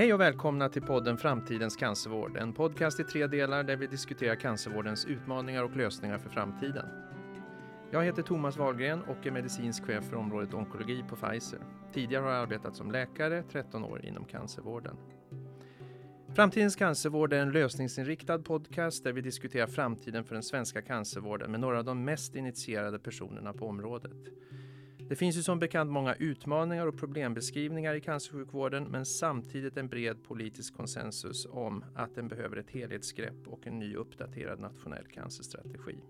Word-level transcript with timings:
Hej 0.00 0.14
och 0.14 0.20
välkomna 0.20 0.68
till 0.68 0.82
podden 0.82 1.16
Framtidens 1.16 1.76
cancervård, 1.76 2.36
en 2.36 2.52
podcast 2.52 3.00
i 3.00 3.04
tre 3.04 3.26
delar 3.26 3.64
där 3.64 3.76
vi 3.76 3.86
diskuterar 3.86 4.34
cancervårdens 4.34 5.04
utmaningar 5.04 5.64
och 5.64 5.76
lösningar 5.76 6.18
för 6.18 6.30
framtiden. 6.30 6.86
Jag 7.90 8.04
heter 8.04 8.22
Thomas 8.22 8.56
Wahlgren 8.56 9.02
och 9.02 9.26
är 9.26 9.30
medicinsk 9.30 9.84
chef 9.84 10.04
för 10.04 10.16
området 10.16 10.54
onkologi 10.54 11.04
på 11.08 11.16
Pfizer. 11.16 11.58
Tidigare 11.92 12.22
har 12.22 12.30
jag 12.30 12.42
arbetat 12.42 12.76
som 12.76 12.90
läkare, 12.90 13.42
13 13.52 13.84
år 13.84 14.04
inom 14.04 14.24
cancervården. 14.24 14.96
Framtidens 16.34 16.76
cancervård 16.76 17.32
är 17.32 17.42
en 17.42 17.52
lösningsinriktad 17.52 18.38
podcast 18.38 19.04
där 19.04 19.12
vi 19.12 19.20
diskuterar 19.20 19.66
framtiden 19.66 20.24
för 20.24 20.34
den 20.34 20.42
svenska 20.42 20.82
cancervården 20.82 21.50
med 21.50 21.60
några 21.60 21.78
av 21.78 21.84
de 21.84 22.04
mest 22.04 22.36
initierade 22.36 22.98
personerna 22.98 23.52
på 23.52 23.66
området. 23.66 24.16
Det 25.10 25.16
finns 25.16 25.36
ju 25.36 25.42
som 25.42 25.58
bekant 25.58 25.90
många 25.90 26.14
utmaningar 26.14 26.86
och 26.86 26.98
problembeskrivningar 26.98 27.94
i 27.94 28.00
cancersjukvården 28.00 28.84
men 28.84 29.06
samtidigt 29.06 29.76
en 29.76 29.88
bred 29.88 30.22
politisk 30.22 30.76
konsensus 30.76 31.46
om 31.50 31.84
att 31.94 32.14
den 32.14 32.28
behöver 32.28 32.56
ett 32.56 32.70
helhetsgrepp 32.70 33.46
och 33.46 33.66
en 33.66 33.78
ny 33.78 33.94
uppdaterad 33.94 34.60
nationell 34.60 35.06
cancerstrategi. 35.06 36.04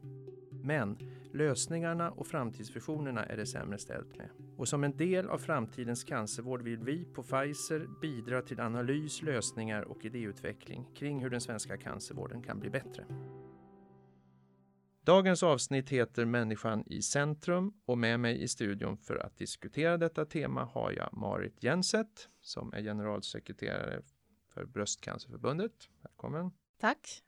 Men 0.51 0.99
lösningarna 1.33 2.11
och 2.11 2.27
framtidsvisionerna 2.27 3.25
är 3.25 3.37
det 3.37 3.47
sämre 3.47 3.79
ställt 3.79 4.17
med. 4.17 4.29
Och 4.57 4.69
som 4.69 4.85
en 4.85 4.97
del 4.97 5.29
av 5.29 5.39
framtidens 5.39 6.05
cancervård 6.05 6.63
vill 6.63 6.79
vi 6.79 7.05
på 7.05 7.23
Pfizer 7.23 7.87
bidra 8.01 8.43
till 8.43 8.61
analys, 8.61 9.23
lösningar 9.23 9.83
och 9.83 10.05
idéutveckling 10.05 10.87
kring 10.95 11.21
hur 11.21 11.31
den 11.31 11.41
svenska 11.41 11.77
cancervården 11.77 12.43
kan 12.43 12.61
bli 12.61 12.71
bättre. 12.71 13.05
Dagens 15.03 15.43
avsnitt 15.43 15.91
heter 15.91 16.25
Människan 16.25 16.85
i 16.87 17.03
centrum 17.03 17.73
och 17.87 17.99
med 17.99 18.21
mig 18.21 18.43
i 18.43 18.49
studion 18.49 18.97
för 18.97 19.17
att 19.17 19.37
diskutera 19.37 19.97
detta 19.97 20.25
tema 20.25 20.65
har 20.65 20.93
jag 20.93 21.09
Marit 21.13 21.63
Jenset 21.63 22.29
som 22.41 22.73
är 22.73 22.83
generalsekreterare 22.83 24.03
för 24.55 24.65
Bröstcancerförbundet. 24.65 25.73
Välkommen! 26.03 26.51
Tack! 26.81 27.23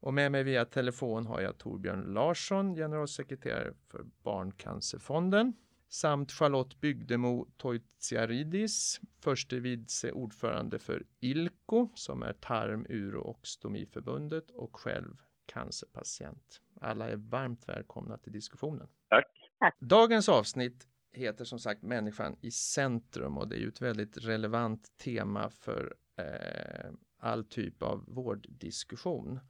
Och 0.00 0.14
med 0.14 0.32
mig 0.32 0.42
via 0.42 0.64
telefon 0.64 1.26
har 1.26 1.40
jag 1.40 1.58
Torbjörn 1.58 2.02
Larsson, 2.14 2.74
generalsekreterare 2.74 3.74
för 3.88 4.04
Barncancerfonden 4.22 5.52
samt 5.88 6.32
Charlotte 6.32 6.80
Bygdemo 6.80 7.46
Toitsiaridis, 7.56 9.00
förste 9.20 9.60
vice 9.60 10.12
ordförande 10.12 10.78
för 10.78 11.06
ILCO 11.20 11.90
som 11.94 12.22
är 12.22 12.32
tarm-, 12.32 12.86
uro 12.88 13.20
och 13.20 13.46
stomiförbundet 13.46 14.50
och 14.50 14.76
själv 14.76 15.16
cancerpatient. 15.46 16.60
Alla 16.80 17.08
är 17.08 17.16
varmt 17.16 17.68
välkomna 17.68 18.18
till 18.18 18.32
diskussionen. 18.32 18.88
Tack. 19.08 19.26
Tack. 19.58 19.76
Dagens 19.80 20.28
avsnitt 20.28 20.86
heter 21.12 21.44
som 21.44 21.58
sagt 21.58 21.82
Människan 21.82 22.36
i 22.40 22.50
centrum 22.50 23.38
och 23.38 23.48
det 23.48 23.56
är 23.56 23.60
ju 23.60 23.68
ett 23.68 23.82
väldigt 23.82 24.16
relevant 24.16 24.98
tema 24.98 25.50
för 25.50 25.94
eh, 26.16 26.90
all 27.18 27.44
typ 27.44 27.82
av 27.82 28.04
vårddiskussion. 28.06 29.40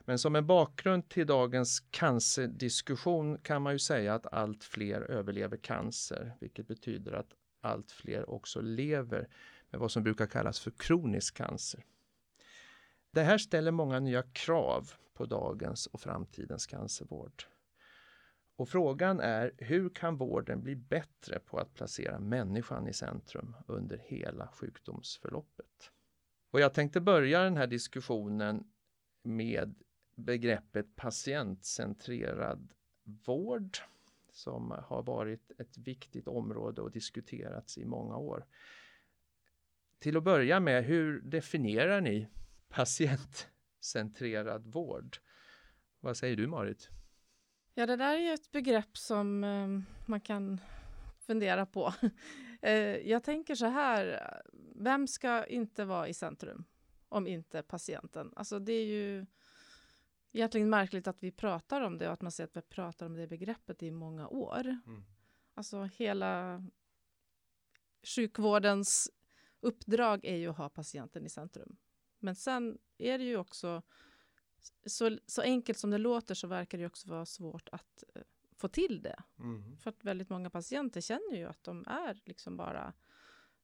Men 0.00 0.18
som 0.18 0.36
en 0.36 0.46
bakgrund 0.46 1.08
till 1.08 1.26
dagens 1.26 1.80
cancerdiskussion 1.80 3.38
kan 3.38 3.62
man 3.62 3.72
ju 3.72 3.78
säga 3.78 4.14
att 4.14 4.32
allt 4.32 4.64
fler 4.64 5.00
överlever 5.00 5.56
cancer, 5.56 6.32
vilket 6.40 6.68
betyder 6.68 7.12
att 7.12 7.34
allt 7.60 7.90
fler 7.90 8.30
också 8.30 8.60
lever 8.60 9.28
med 9.70 9.80
vad 9.80 9.90
som 9.90 10.02
brukar 10.02 10.26
kallas 10.26 10.60
för 10.60 10.70
kronisk 10.70 11.36
cancer. 11.36 11.84
Det 13.10 13.22
här 13.22 13.38
ställer 13.38 13.70
många 13.70 14.00
nya 14.00 14.22
krav 14.22 14.92
på 15.22 15.26
dagens 15.26 15.86
och 15.86 16.00
framtidens 16.00 16.66
cancervård. 16.66 17.44
Och 18.56 18.68
frågan 18.68 19.20
är 19.20 19.52
hur 19.58 19.90
kan 19.90 20.16
vården 20.16 20.62
bli 20.62 20.76
bättre 20.76 21.38
på 21.38 21.58
att 21.58 21.74
placera 21.74 22.20
människan 22.20 22.88
i 22.88 22.92
centrum 22.92 23.56
under 23.66 23.98
hela 23.98 24.48
sjukdomsförloppet? 24.48 25.90
Och 26.50 26.60
jag 26.60 26.74
tänkte 26.74 27.00
börja 27.00 27.42
den 27.42 27.56
här 27.56 27.66
diskussionen 27.66 28.64
med 29.22 29.74
begreppet 30.14 30.96
patientcentrerad 30.96 32.72
vård 33.26 33.78
som 34.32 34.70
har 34.70 35.02
varit 35.02 35.52
ett 35.58 35.78
viktigt 35.78 36.28
område 36.28 36.82
och 36.82 36.90
diskuterats 36.90 37.78
i 37.78 37.84
många 37.84 38.16
år. 38.16 38.46
Till 39.98 40.16
att 40.16 40.24
börja 40.24 40.60
med, 40.60 40.84
hur 40.84 41.20
definierar 41.20 42.00
ni 42.00 42.28
patientcentrerad 43.82 44.66
vård? 44.66 45.16
Vad 46.00 46.16
säger 46.16 46.36
du 46.36 46.46
Marit? 46.46 46.90
Ja, 47.74 47.86
det 47.86 47.96
där 47.96 48.14
är 48.14 48.18
ju 48.18 48.32
ett 48.32 48.52
begrepp 48.52 48.96
som 48.96 49.44
eh, 49.44 49.68
man 50.06 50.20
kan 50.20 50.60
fundera 51.18 51.66
på. 51.66 51.94
eh, 52.62 52.96
jag 52.96 53.24
tänker 53.24 53.54
så 53.54 53.66
här, 53.66 54.22
vem 54.74 55.06
ska 55.06 55.46
inte 55.46 55.84
vara 55.84 56.08
i 56.08 56.14
centrum 56.14 56.64
om 57.08 57.26
inte 57.26 57.62
patienten? 57.62 58.32
Alltså 58.36 58.58
det 58.58 58.72
är 58.72 58.86
ju 58.86 59.26
egentligen 60.32 60.70
märkligt 60.70 61.06
att 61.06 61.22
vi 61.22 61.32
pratar 61.32 61.80
om 61.80 61.98
det 61.98 62.06
och 62.06 62.12
att 62.12 62.22
man 62.22 62.32
ser 62.32 62.44
att 62.44 62.56
vi 62.56 62.62
pratar 62.62 63.06
om 63.06 63.14
det 63.14 63.26
begreppet 63.26 63.82
i 63.82 63.90
många 63.90 64.28
år. 64.28 64.66
Mm. 64.86 65.04
Alltså 65.54 65.82
hela 65.82 66.64
sjukvårdens 68.16 69.10
uppdrag 69.60 70.24
är 70.24 70.36
ju 70.36 70.48
att 70.48 70.56
ha 70.56 70.68
patienten 70.68 71.26
i 71.26 71.28
centrum. 71.28 71.76
Men 72.22 72.34
sen 72.34 72.78
är 72.98 73.18
det 73.18 73.24
ju 73.24 73.36
också 73.36 73.82
så, 74.86 75.18
så 75.26 75.42
enkelt 75.42 75.78
som 75.78 75.90
det 75.90 75.98
låter 75.98 76.34
så 76.34 76.46
verkar 76.46 76.78
det 76.78 76.86
också 76.86 77.08
vara 77.08 77.26
svårt 77.26 77.68
att 77.72 78.04
uh, 78.16 78.22
få 78.56 78.68
till 78.68 79.02
det. 79.02 79.22
Mm. 79.38 79.76
För 79.76 79.90
att 79.90 80.04
väldigt 80.04 80.28
många 80.28 80.50
patienter 80.50 81.00
känner 81.00 81.36
ju 81.36 81.44
att 81.44 81.64
de 81.64 81.84
är 81.86 82.20
liksom 82.24 82.56
bara 82.56 82.92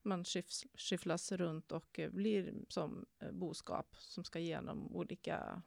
man 0.03 0.25
skyfflas 0.75 1.33
runt 1.33 1.73
och 1.73 1.99
uh, 1.99 2.11
blir 2.11 2.55
som 2.69 3.07
uh, 3.23 3.33
boskap 3.33 3.97
som 3.99 4.25
ska 4.25 4.39
igenom 4.39 4.97
olika 4.97 5.63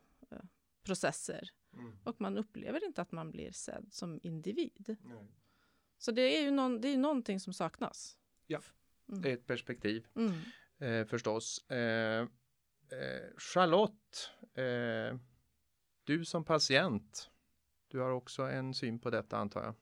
processer. 0.83 1.49
Mm. 1.73 1.97
Och 2.03 2.21
man 2.21 2.37
upplever 2.37 2.85
inte 2.85 3.01
att 3.01 3.11
man 3.11 3.31
blir 3.31 3.51
sedd 3.51 3.87
som 3.91 4.19
individ. 4.23 4.97
Nej. 5.03 5.27
Så 5.97 6.11
det 6.11 6.21
är 6.21 6.41
ju 6.41 6.51
någon, 6.51 6.81
det 6.81 6.87
är 6.87 6.97
någonting 6.97 7.39
som 7.39 7.53
saknas. 7.53 8.17
Ja, 8.47 8.61
mm. 9.09 9.21
det 9.21 9.29
är 9.29 9.33
ett 9.33 9.47
perspektiv 9.47 10.07
mm. 10.15 10.33
eh, 10.77 11.07
förstås. 11.07 11.69
Eh, 11.71 12.27
eh, 12.91 13.39
Charlotte, 13.53 14.31
eh, 14.55 15.17
du 16.03 16.25
som 16.25 16.45
patient, 16.45 17.29
du 17.91 17.99
har 17.99 18.11
också 18.11 18.41
en 18.41 18.73
syn 18.73 18.99
på 18.99 19.09
detta 19.09 19.37
antar 19.37 19.61
jag? 19.63 19.73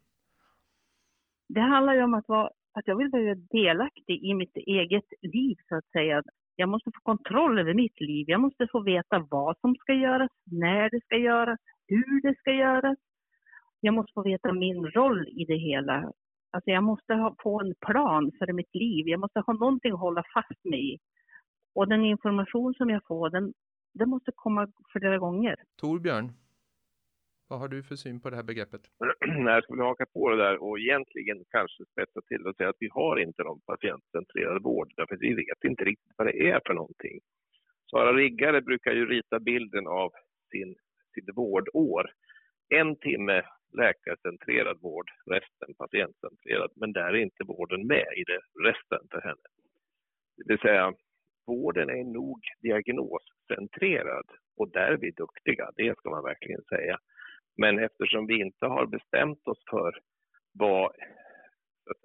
Det 1.47 1.62
handlar 1.62 1.94
ju 1.94 2.03
om 2.03 2.14
att, 2.14 2.28
vara, 2.28 2.50
att 2.72 2.88
jag 2.88 2.97
vill 2.97 3.09
vara 3.09 3.36
delaktig 3.36 4.24
i 4.24 4.34
mitt 4.34 4.58
eget 4.58 5.14
liv 5.22 5.58
så 5.70 5.75
att 5.75 5.92
säga. 5.92 6.24
Jag 6.56 6.70
måste 6.70 6.92
få 6.96 7.02
kontroll 7.03 7.59
över 7.59 7.74
mitt 7.74 8.02
liv. 8.02 8.25
Jag 8.30 8.42
måste 8.42 8.68
få 8.72 8.80
veta 8.80 9.28
vad 9.30 9.58
som 9.59 9.76
ska 9.76 9.94
göras, 9.94 10.31
när 10.44 10.90
det 10.90 11.02
ska 11.06 11.18
göras, 11.18 11.59
hur 11.88 12.22
det 12.22 12.36
ska 12.40 12.52
göras. 12.52 12.97
Jag 13.80 13.94
måste 13.94 14.14
få 14.14 14.24
veta 14.24 14.53
min 14.53 14.86
roll 14.88 15.28
i 15.28 15.46
det 15.46 15.58
hela. 15.58 16.12
Alltså 16.52 16.70
jag 16.70 16.84
måste 16.84 17.14
ha, 17.14 17.36
få 17.44 17.62
en 17.62 17.74
plan 17.88 18.31
för 18.40 18.53
mitt 18.53 18.76
liv. 18.76 19.08
Jag 19.08 19.20
måste 19.20 19.40
ha 19.40 19.53
någonting 19.53 19.94
att 19.94 20.00
hålla 20.00 20.24
fast 20.34 20.66
mig 20.66 20.94
i. 20.94 20.97
Och 21.74 21.88
den 21.88 22.06
information 22.06 22.74
som 22.74 22.90
jag 22.90 23.02
får, 23.07 23.30
den, 23.30 23.53
den 23.94 24.09
måste 24.09 24.31
komma 24.35 24.72
flera 24.91 25.18
gånger. 25.18 25.56
Torbjörn, 25.75 26.31
vad 27.47 27.59
har 27.59 27.68
du 27.68 27.84
för 27.84 27.96
syn 27.96 28.22
på 28.22 28.30
det 28.30 28.35
här 28.35 28.44
begreppet? 28.44 28.81
Jag 29.46 29.63
skulle 29.63 29.84
haka 29.84 30.06
på 30.06 30.29
det 30.29 30.38
där 30.38 30.63
och 30.63 30.79
egentligen 30.79 31.46
kanske 31.50 31.85
spetsa 31.85 32.22
till 32.22 32.47
och 32.47 32.56
säga 32.56 32.69
att 32.69 32.79
vi 32.79 32.90
har 32.91 33.19
inte 33.19 33.44
någon 33.44 33.62
patientcentrerad 33.62 34.63
vård, 34.63 34.94
därför 34.96 35.16
att 35.16 35.22
vi 35.22 35.34
vet 35.34 35.63
inte 35.63 35.84
riktigt 35.84 36.13
vad 36.18 36.28
det 36.28 36.50
är 36.52 36.62
för 36.66 36.74
någonting. 36.74 37.19
Sara 37.91 38.13
Riggare 38.13 38.62
brukar 38.62 38.91
ju 38.91 39.06
rita 39.06 39.40
bilden 39.40 39.88
av 39.88 40.12
sin, 40.52 40.75
sitt 41.13 41.29
vårdår. 41.35 42.12
En 42.69 42.96
timme 42.96 43.44
läkarcentrerad 43.78 44.78
vård, 44.82 45.11
resten 45.26 45.73
patientcentrerad, 45.78 46.72
men 46.76 46.94
där 46.94 47.14
är 47.14 47.16
inte 47.16 47.44
vården 47.44 47.88
med 47.88 48.08
i 48.17 48.23
det 48.23 48.41
resten 48.70 49.08
för 49.11 49.22
henne. 49.22 49.47
Det 50.38 50.44
vill 50.47 50.59
säga, 50.59 50.94
vården 51.51 51.90
är 51.90 52.03
nog 52.03 52.40
diagnoscentrerad 52.61 54.28
och 54.57 54.72
där 54.72 54.91
är 54.91 54.97
vi 54.97 55.11
duktiga, 55.11 55.66
det 55.75 55.97
ska 55.97 56.09
man 56.09 56.23
verkligen 56.23 56.63
säga. 56.63 56.97
Men 57.57 57.79
eftersom 57.79 58.28
vi 58.28 58.35
inte 58.41 58.66
har 58.66 58.85
bestämt 58.85 59.47
oss 59.47 59.63
för 59.69 59.91
vad 60.53 60.91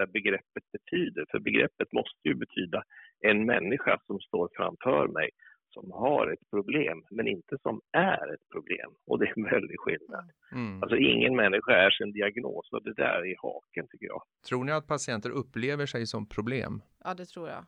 att 0.02 0.12
begreppet 0.12 0.64
betyder, 0.73 1.25
för 1.31 1.38
begreppet 1.38 1.93
måste 1.93 2.29
ju 2.29 2.35
betyda 2.35 2.82
en 3.20 3.46
människa 3.46 3.99
som 4.06 4.20
står 4.20 4.49
framför 4.56 5.08
mig 5.08 5.31
som 5.75 5.93
har 5.93 6.32
ett 6.32 6.50
problem, 6.50 7.02
men 7.11 7.29
inte 7.29 7.58
som 7.62 7.81
är 7.93 8.35
ett 8.35 8.49
problem. 8.52 8.91
Och 9.06 9.19
det 9.19 9.26
är 9.26 9.38
en 9.38 9.44
väldig 9.44 9.81
skillnad. 9.81 10.31
Mm. 10.52 10.82
Alltså 10.82 10.96
ingen 10.96 11.37
människa 11.37 11.73
är 11.73 11.91
sin 11.91 12.12
diagnos 12.12 12.73
och 12.73 12.82
det 12.85 12.94
där 12.94 13.26
är 13.26 13.37
haken 13.43 13.87
tycker 13.91 14.06
jag. 14.06 14.23
Tror 14.49 14.64
ni 14.64 14.73
att 14.73 14.87
patienter 14.87 15.31
upplever 15.31 15.87
sig 15.87 16.06
som 16.06 16.29
problem? 16.29 16.82
Ja, 17.05 17.14
det 17.14 17.26
tror 17.26 17.49
jag 17.49 17.64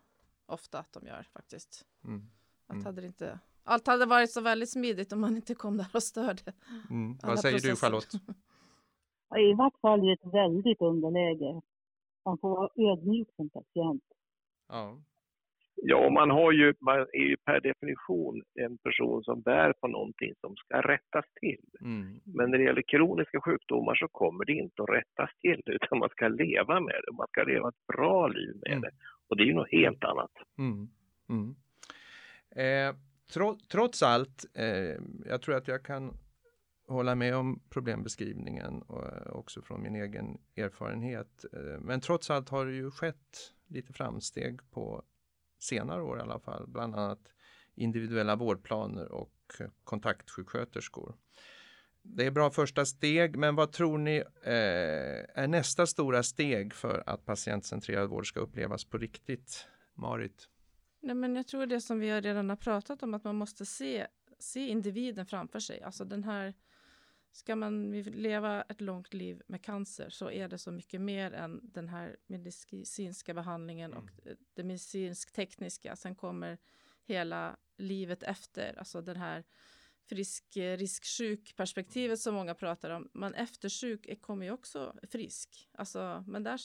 ofta 0.47 0.79
att 0.79 0.93
de 0.93 1.07
gör 1.07 1.23
faktiskt. 1.33 1.87
Mm. 2.05 2.23
Att 2.67 2.75
mm. 2.75 2.85
hade 2.87 3.01
det 3.01 3.07
inte 3.07 3.39
allt 3.67 3.87
hade 3.87 4.07
varit 4.07 4.31
så 4.31 4.41
väldigt 4.41 4.71
smidigt 4.71 5.13
om 5.13 5.21
man 5.21 5.37
inte 5.37 5.55
kom 5.55 5.77
där 5.77 5.91
och 5.95 6.03
störde. 6.03 6.53
Mm. 6.91 7.19
Vad 7.23 7.41
säger 7.41 7.55
processer. 7.55 7.71
du 7.71 7.77
Charlotte? 7.77 8.15
I 9.37 9.55
vart 9.55 9.81
fall 9.81 10.09
i 10.09 10.13
ett 10.13 10.33
väldigt 10.33 10.81
underläge. 10.81 11.61
Man 12.25 12.39
får 12.39 12.49
vara 12.49 12.93
ödmjuk 12.93 13.29
som 13.37 13.51
patient. 13.51 14.03
Ja. 14.69 14.99
Ja, 15.83 16.11
man, 16.11 16.31
har 16.31 16.53
ju, 16.53 16.75
man 16.81 16.99
är 16.99 17.29
ju 17.29 17.37
per 17.37 17.61
definition 17.61 18.43
en 18.55 18.79
person 18.79 19.25
som 19.25 19.41
bär 19.41 19.73
på 19.73 19.89
någonting 19.89 20.33
som 20.41 20.57
ska 20.57 20.81
rättas 20.81 21.25
till. 21.41 21.65
Mm. 21.81 22.21
Men 22.25 22.51
när 22.51 22.59
det 22.59 22.65
gäller 22.65 22.83
kroniska 22.83 23.41
sjukdomar 23.41 23.95
så 23.95 24.09
kommer 24.09 24.45
det 24.45 24.53
inte 24.53 24.83
att 24.83 24.89
rättas 24.89 25.31
till 25.41 25.63
utan 25.67 25.99
man 25.99 26.09
ska 26.09 26.29
leva 26.29 26.81
med 26.81 26.95
det. 27.07 27.13
Man 27.17 27.27
ska 27.27 27.43
leva 27.43 27.69
ett 27.69 27.87
bra 27.97 28.29
liv 28.29 28.57
med 28.63 28.73
mm. 28.73 28.81
det. 28.81 28.91
Och 29.28 29.37
det 29.37 29.43
är 29.43 29.46
ju 29.46 29.55
något 29.55 29.73
helt 29.73 30.05
annat. 30.05 30.31
Mm. 30.58 30.88
mm. 31.28 31.56
Eh, 32.50 32.96
tro, 33.32 33.58
trots 33.69 34.02
allt, 34.02 34.44
eh, 34.55 34.96
jag 35.26 35.43
tror 35.43 35.55
att 35.55 35.69
jag 35.69 35.84
kan 35.84 36.19
hålla 36.88 37.14
med 37.14 37.37
om 37.37 37.62
problembeskrivningen 37.70 38.82
och 38.82 39.37
också 39.38 39.62
från 39.62 39.82
min 39.82 39.96
egen 39.96 40.38
erfarenhet. 40.56 41.44
Eh, 41.52 41.81
men 41.81 42.00
trots 42.00 42.31
allt 42.31 42.49
har 42.49 42.67
det 42.67 42.73
ju 42.73 42.90
skett 42.90 43.52
lite 43.67 43.93
framsteg 43.93 44.70
på 44.70 45.02
senare 45.58 46.02
år 46.02 46.19
i 46.19 46.20
alla 46.20 46.38
fall, 46.38 46.67
bland 46.69 46.94
annat 46.94 47.32
individuella 47.75 48.37
vårdplaner 48.37 49.12
och 49.12 49.32
kontaktsjuksköterskor. 49.84 51.14
Det 52.08 52.26
är 52.26 52.31
bra 52.31 52.50
första 52.50 52.87
steg, 52.87 53.37
men 53.37 53.55
vad 53.55 53.73
tror 53.73 53.99
ni 53.99 54.17
eh, 54.43 55.43
är 55.43 55.47
nästa 55.47 55.87
stora 55.87 56.23
steg 56.23 56.75
för 56.75 57.03
att 57.06 57.25
patientcentrerad 57.25 58.08
vård 58.08 58.29
ska 58.29 58.41
upplevas 58.41 58.85
på 58.85 58.99
riktigt? 58.99 59.67
Marit? 59.94 60.49
Nej, 61.00 61.14
men 61.14 61.37
jag 61.37 61.47
tror 61.47 61.67
det 61.67 61.81
som 61.81 62.00
vi 62.00 62.20
redan 62.20 62.49
har 62.49 62.56
pratat 62.56 63.03
om, 63.03 63.14
att 63.14 63.25
man 63.25 63.37
måste 63.37 63.67
se, 63.67 64.06
se 64.38 64.69
individen 64.69 65.26
framför 65.26 65.61
sig. 65.61 65.82
Alltså 65.82 66.05
den 66.05 66.25
här, 66.25 66.55
ska 67.32 67.56
man 67.56 68.00
leva 68.03 68.62
ett 68.62 68.81
långt 68.81 69.14
liv 69.14 69.43
med 69.47 69.62
cancer 69.62 70.11
så 70.11 70.31
är 70.31 70.49
det 70.49 70.59
så 70.59 70.70
mycket 70.70 71.00
mer 71.00 71.32
än 71.32 71.61
den 71.62 71.88
här 71.88 72.17
medicinska 72.26 73.35
behandlingen 73.35 73.93
mm. 73.93 74.05
och 74.05 74.11
det 74.55 74.64
medicinsk-tekniska. 74.64 75.97
Sen 75.97 76.14
kommer 76.14 76.59
hela 77.05 77.56
livet 77.76 78.23
efter, 78.23 78.79
alltså 78.79 79.00
den 79.00 79.17
här 79.17 79.44
frisk, 80.08 80.44
risksjuk 80.56 81.56
perspektivet 81.56 82.20
som 82.20 82.35
många 82.35 82.55
pratar 82.55 82.91
om. 82.91 83.08
Man 83.12 83.35
eftersjuk 83.35 84.23
kommer 84.23 84.47
ju 84.47 84.53
också 84.53 84.94
frisk. 85.11 85.69
Alltså, 85.73 86.25
men 86.26 86.43
där 86.43 86.61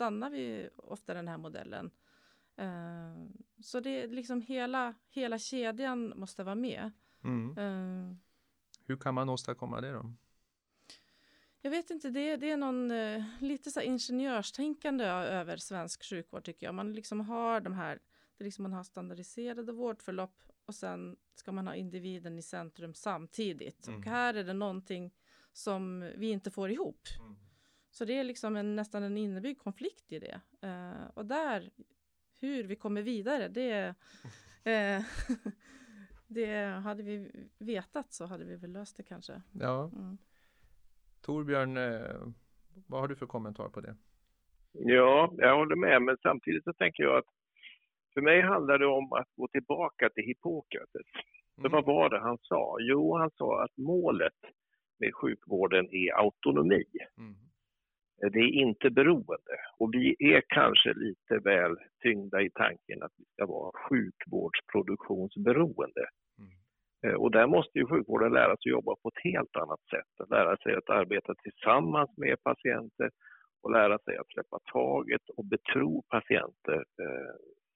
stannar 0.00 0.30
vi 0.30 0.68
ofta 0.76 1.14
den 1.14 1.28
här 1.28 1.38
modellen. 1.38 1.90
Uh, 2.60 3.28
så 3.62 3.80
det 3.80 4.02
är 4.02 4.08
liksom 4.08 4.40
hela, 4.40 4.94
hela 5.08 5.38
kedjan 5.38 6.12
måste 6.16 6.44
vara 6.44 6.54
med. 6.54 6.90
Mm. 7.24 7.58
Uh, 7.58 8.16
Hur 8.84 8.96
kan 8.96 9.14
man 9.14 9.28
åstadkomma 9.28 9.80
det 9.80 9.92
då? 9.92 10.14
Jag 11.60 11.70
vet 11.70 11.90
inte, 11.90 12.10
det, 12.10 12.36
det 12.36 12.50
är 12.50 12.56
någon 12.56 12.90
uh, 12.90 13.24
lite 13.40 13.70
så 13.70 13.80
ingenjörstänkande 13.80 15.04
över 15.04 15.56
svensk 15.56 16.04
sjukvård 16.04 16.44
tycker 16.44 16.66
jag. 16.66 16.74
Man 16.74 16.92
liksom 16.92 17.20
har 17.20 17.60
de 17.60 17.72
här, 17.72 17.98
det 18.38 18.44
liksom 18.44 18.62
man 18.62 18.72
har 18.72 18.84
standardiserade 18.84 19.72
vårdförlopp 19.72 20.49
och 20.70 20.74
sen 20.74 21.16
ska 21.34 21.52
man 21.52 21.66
ha 21.66 21.74
individen 21.74 22.38
i 22.38 22.42
centrum 22.42 22.94
samtidigt. 22.94 23.86
Mm. 23.86 23.98
Och 23.98 24.06
här 24.06 24.34
är 24.34 24.44
det 24.44 24.52
någonting 24.52 25.14
som 25.52 26.12
vi 26.16 26.30
inte 26.30 26.50
får 26.50 26.70
ihop. 26.70 27.08
Mm. 27.20 27.36
Så 27.90 28.04
det 28.04 28.18
är 28.18 28.24
liksom 28.24 28.56
en, 28.56 28.76
nästan 28.76 29.02
en 29.02 29.16
innebyggd 29.16 29.58
konflikt 29.58 30.12
i 30.12 30.18
det. 30.18 30.40
Uh, 30.64 31.10
och 31.14 31.26
där, 31.26 31.70
hur 32.40 32.64
vi 32.64 32.76
kommer 32.76 33.02
vidare, 33.02 33.48
det, 33.48 33.94
uh, 34.66 35.02
det 36.26 36.64
hade 36.64 37.02
vi 37.02 37.30
vetat 37.58 38.12
så 38.12 38.26
hade 38.26 38.44
vi 38.44 38.56
väl 38.56 38.72
löst 38.72 38.96
det 38.96 39.02
kanske. 39.02 39.42
Ja. 39.52 39.90
Mm. 39.96 40.18
Torbjörn, 41.20 41.76
uh, 41.76 42.32
vad 42.86 43.00
har 43.00 43.08
du 43.08 43.16
för 43.16 43.26
kommentar 43.26 43.68
på 43.68 43.80
det? 43.80 43.96
Ja, 44.72 45.34
jag 45.36 45.56
håller 45.56 45.76
med, 45.76 46.02
men 46.02 46.16
samtidigt 46.22 46.64
så 46.64 46.72
tänker 46.72 47.02
jag 47.02 47.18
att 47.18 47.39
för 48.14 48.20
mig 48.20 48.40
handlar 48.40 48.78
det 48.78 48.86
om 48.86 49.12
att 49.12 49.28
gå 49.36 49.48
tillbaka 49.48 50.10
till 50.10 50.24
Hippokrates. 50.24 51.06
Mm. 51.58 51.72
vad 51.72 51.84
var 51.84 52.10
det 52.10 52.20
han 52.20 52.38
sa? 52.42 52.76
Jo, 52.80 53.16
han 53.16 53.30
sa 53.30 53.64
att 53.64 53.76
målet 53.76 54.38
med 54.98 55.14
sjukvården 55.14 55.88
är 55.90 56.18
autonomi. 56.18 56.84
Mm. 57.18 57.34
Det 58.32 58.38
är 58.38 58.52
inte 58.52 58.90
beroende. 58.90 59.56
Och 59.78 59.94
vi 59.94 60.16
är 60.18 60.42
kanske 60.48 60.94
lite 60.94 61.38
väl 61.38 61.76
tyngda 62.02 62.42
i 62.42 62.50
tanken 62.50 63.02
att 63.02 63.12
vi 63.16 63.24
ska 63.24 63.46
vara 63.46 63.72
sjukvårdsproduktionsberoende. 63.88 66.08
Mm. 66.38 66.50
Eh, 67.06 67.14
och 67.20 67.30
där 67.30 67.46
måste 67.46 67.78
ju 67.78 67.86
sjukvården 67.86 68.32
lära 68.32 68.46
sig 68.46 68.52
att 68.52 68.66
jobba 68.66 68.96
på 69.02 69.08
ett 69.08 69.32
helt 69.32 69.56
annat 69.56 69.80
sätt. 69.90 70.10
Att 70.18 70.30
lära 70.30 70.56
sig 70.56 70.74
att 70.74 70.90
arbeta 70.90 71.34
tillsammans 71.34 72.10
med 72.16 72.42
patienter 72.42 73.10
och 73.62 73.72
lära 73.72 73.98
sig 73.98 74.16
att 74.16 74.28
släppa 74.28 74.58
taget 74.72 75.28
och 75.36 75.44
betro 75.44 76.02
patienter 76.08 76.76
eh, 76.76 77.34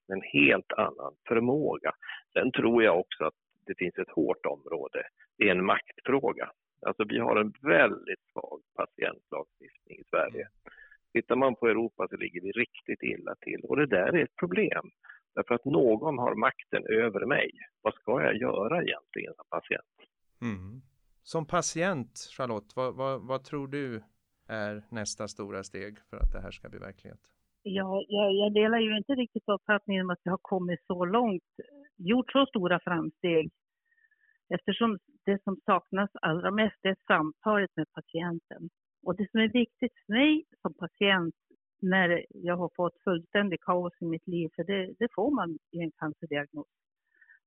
en 0.09 0.23
helt 0.23 0.73
annan 0.73 1.15
förmåga. 1.29 1.93
Sen 2.33 2.53
tror 2.53 2.83
jag 2.83 3.01
också 3.01 3.25
att 3.25 3.35
det 3.67 3.75
finns 3.79 3.99
ett 3.99 4.11
hårt 4.11 4.47
område. 4.47 5.03
Det 5.39 5.49
är 5.49 5.51
en 5.51 5.65
maktfråga. 5.65 6.51
Alltså 6.87 7.05
vi 7.05 7.19
har 7.19 7.37
en 7.37 7.53
väldigt 7.63 8.23
svag 8.33 8.61
patientlagstiftning 8.75 9.99
i 9.99 10.05
Sverige. 10.11 10.49
Tittar 11.13 11.37
man 11.37 11.55
på 11.55 11.69
Europa 11.69 12.09
så 12.11 12.17
ligger 12.17 12.41
vi 12.41 12.53
riktigt 12.53 13.03
illa 13.03 13.35
till 13.35 13.61
och 13.61 13.77
det 13.77 13.87
där 13.87 14.15
är 14.17 14.23
ett 14.25 14.37
problem. 14.37 14.91
Därför 15.35 15.55
att 15.55 15.65
någon 15.65 16.19
har 16.19 16.35
makten 16.35 16.87
över 16.87 17.27
mig. 17.27 17.51
Vad 17.83 17.95
ska 17.95 18.23
jag 18.23 18.37
göra 18.37 18.83
egentligen 18.83 19.35
som 19.35 19.45
patient? 19.51 20.11
Mm. 20.43 20.83
Som 21.23 21.47
patient, 21.47 22.19
Charlotte, 22.37 22.77
vad, 22.77 22.95
vad, 22.95 23.27
vad 23.27 23.45
tror 23.45 23.69
du 23.69 24.03
är 24.49 24.83
nästa 24.91 25.29
stora 25.29 25.65
steg 25.65 25.99
för 26.11 26.17
att 26.17 26.33
det 26.33 26.41
här 26.41 26.51
ska 26.51 26.69
bli 26.69 26.79
verklighet? 26.79 27.21
Jag, 27.65 28.05
jag, 28.09 28.33
jag 28.33 28.55
delar 28.55 28.79
ju 28.79 28.97
inte 28.97 29.15
riktigt 29.15 29.49
uppfattningen 29.49 30.05
om 30.05 30.11
att 30.11 30.21
vi 30.25 30.31
har 30.31 30.39
kommit 30.43 30.87
så 30.87 31.05
långt, 31.05 31.43
gjort 31.97 32.33
så 32.33 32.47
stora 32.47 32.81
framsteg. 32.81 33.51
Eftersom 34.49 34.99
det 35.25 35.43
som 35.43 35.57
saknas 35.65 36.11
allra 36.15 36.51
mest 36.51 36.85
är 36.85 36.97
samtalet 37.07 37.71
med 37.77 37.93
patienten. 37.93 38.69
Och 39.03 39.17
det 39.17 39.31
som 39.31 39.41
är 39.41 39.49
viktigt 39.49 39.93
för 40.07 40.13
mig 40.13 40.45
som 40.63 40.75
patient 40.75 41.35
när 41.83 42.25
jag 42.29 42.57
har 42.57 42.71
fått 42.77 43.03
fullständig 43.05 43.61
kaos 43.61 43.93
i 44.01 44.05
mitt 44.05 44.27
liv, 44.27 44.49
för 44.57 44.65
det, 44.65 44.95
det 44.99 45.09
får 45.15 45.31
man 45.31 45.59
i 45.71 45.79
en 45.81 45.93
cancerdiagnos, 45.99 46.67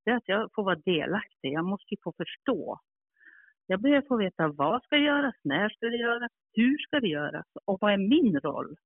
det 0.04 0.10
är 0.10 0.16
att 0.16 0.28
jag 0.28 0.50
får 0.54 0.64
vara 0.64 0.82
delaktig. 0.84 1.52
Jag 1.52 1.64
måste 1.64 1.96
få 2.02 2.12
förstå. 2.12 2.80
Jag 3.66 3.80
behöver 3.80 4.08
få 4.08 4.16
veta 4.16 4.48
vad 4.48 4.82
ska 4.82 4.96
göras, 4.96 5.34
när 5.42 5.68
ska 5.68 5.86
det 5.86 5.96
göras, 5.96 6.32
hur 6.52 6.78
ska 6.78 7.00
det 7.00 7.08
göras 7.08 7.46
och 7.64 7.78
vad 7.80 7.92
är 7.92 7.98
min 7.98 8.40
roll? 8.40 8.76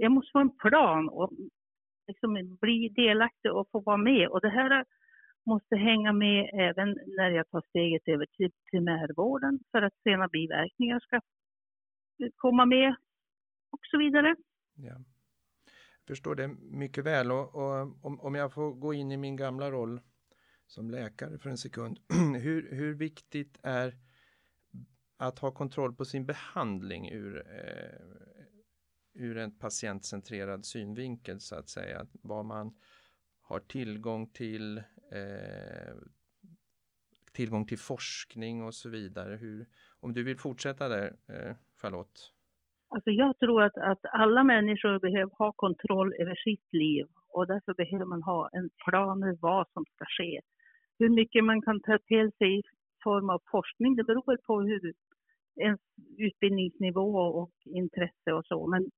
Jag 0.00 0.12
måste 0.12 0.32
få 0.32 0.38
en 0.38 0.56
plan 0.56 1.08
och 1.08 1.30
liksom 2.06 2.56
bli 2.60 2.88
delaktig 2.88 3.52
och 3.52 3.68
få 3.72 3.80
vara 3.80 3.96
med. 3.96 4.28
Och 4.28 4.40
det 4.40 4.48
här 4.48 4.84
måste 5.46 5.76
hänga 5.76 6.12
med 6.12 6.50
även 6.52 6.98
när 7.06 7.30
jag 7.30 7.50
tar 7.50 7.62
steget 7.68 8.08
över 8.08 8.26
till 8.26 8.50
primärvården 8.70 9.60
för 9.70 9.82
att 9.82 9.94
sena 10.02 10.28
biverkningar 10.28 11.00
ska 11.00 11.20
komma 12.36 12.66
med 12.66 12.94
och 13.70 13.80
så 13.82 13.98
vidare. 13.98 14.36
Ja. 14.74 14.96
Jag 16.06 16.16
förstår 16.16 16.34
det 16.34 16.48
mycket 16.60 17.04
väl 17.04 17.32
och, 17.32 17.54
och 17.54 18.04
om, 18.04 18.20
om 18.20 18.34
jag 18.34 18.52
får 18.52 18.72
gå 18.72 18.94
in 18.94 19.12
i 19.12 19.16
min 19.16 19.36
gamla 19.36 19.70
roll 19.70 20.00
som 20.66 20.90
läkare 20.90 21.38
för 21.38 21.50
en 21.50 21.58
sekund. 21.58 21.98
hur, 22.42 22.74
hur 22.74 22.94
viktigt 22.94 23.58
är 23.62 23.94
att 25.16 25.38
ha 25.38 25.50
kontroll 25.50 25.94
på 25.94 26.04
sin 26.04 26.26
behandling 26.26 27.10
ur 27.10 27.36
eh, 27.36 28.29
ur 29.14 29.38
en 29.38 29.58
patientcentrerad 29.58 30.66
synvinkel 30.66 31.40
så 31.40 31.54
att 31.56 31.68
säga. 31.68 32.06
Vad 32.22 32.44
man 32.44 32.74
har 33.42 33.60
tillgång 33.60 34.26
till, 34.26 34.78
eh, 35.12 35.94
tillgång 37.32 37.66
till 37.66 37.78
forskning 37.78 38.62
och 38.62 38.74
så 38.74 38.88
vidare. 38.88 39.36
Hur, 39.36 39.66
om 40.00 40.12
du 40.12 40.22
vill 40.24 40.38
fortsätta 40.38 40.88
där, 40.88 41.16
eh, 41.28 41.54
Charlotte? 41.82 42.20
Alltså 42.88 43.10
jag 43.10 43.38
tror 43.38 43.62
att, 43.62 43.76
att 43.76 44.04
alla 44.04 44.44
människor 44.44 44.98
behöver 44.98 45.32
ha 45.38 45.52
kontroll 45.52 46.14
över 46.18 46.34
sitt 46.34 46.72
liv 46.72 47.06
och 47.28 47.46
därför 47.46 47.74
behöver 47.74 48.04
man 48.04 48.22
ha 48.22 48.48
en 48.52 48.70
plan 48.84 49.22
över 49.22 49.38
vad 49.40 49.66
som 49.72 49.84
ska 49.84 50.04
ske. 50.04 50.40
Hur 50.98 51.08
mycket 51.08 51.44
man 51.44 51.62
kan 51.62 51.80
ta 51.80 51.98
till 51.98 52.32
sig 52.38 52.58
i 52.58 52.62
form 53.04 53.30
av 53.30 53.42
forskning, 53.50 53.96
det 53.96 54.04
beror 54.04 54.36
på 54.36 54.60
hur 54.60 54.92
ens 55.56 55.80
utbildningsnivå 56.18 57.16
och 57.16 57.52
intresse 57.64 58.32
och 58.32 58.46
så. 58.46 58.66
Men 58.66 58.90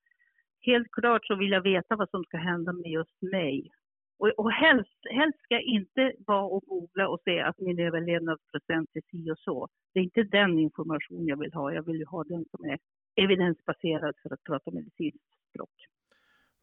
helt 0.65 0.91
klart 0.91 1.25
så 1.25 1.35
vill 1.35 1.51
jag 1.51 1.61
veta 1.61 1.95
vad 1.95 2.09
som 2.09 2.23
ska 2.23 2.37
hända 2.37 2.73
med 2.73 2.91
just 2.91 3.21
mig. 3.21 3.71
Och, 4.17 4.27
och 4.37 4.51
helst, 4.51 4.99
helst 5.11 5.39
ska 5.43 5.53
jag 5.53 5.63
inte 5.63 6.13
vara 6.27 6.45
och 6.45 6.63
googla 6.65 7.07
och 7.07 7.21
se 7.23 7.39
att 7.39 7.59
min 7.59 7.79
överlevnadsprocent 7.79 8.89
är 8.93 9.01
si 9.11 9.31
och 9.31 9.39
så. 9.39 9.67
Det 9.93 9.99
är 9.99 10.03
inte 10.03 10.23
den 10.23 10.59
information 10.59 11.27
jag 11.27 11.39
vill 11.39 11.53
ha. 11.53 11.73
Jag 11.73 11.85
vill 11.85 11.95
ju 11.95 12.05
ha 12.05 12.23
den 12.23 12.45
som 12.51 12.65
är 12.65 12.79
evidensbaserad 13.15 14.15
för 14.23 14.33
att 14.33 14.43
prata 14.43 14.71
medicinskt 14.71 15.33
språk. 15.49 15.87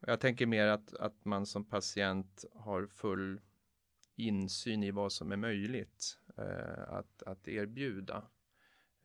Jag 0.07 0.21
tänker 0.21 0.47
mer 0.47 0.67
att, 0.67 0.95
att 0.95 1.25
man 1.25 1.47
som 1.47 1.65
patient 1.65 2.45
har 2.55 2.87
full 2.87 3.41
insyn 4.17 4.83
i 4.83 4.91
vad 4.91 5.13
som 5.13 5.33
är 5.33 5.37
möjligt 5.37 6.19
eh, 6.39 6.93
att, 6.93 7.23
att 7.23 7.49
erbjuda 7.49 8.23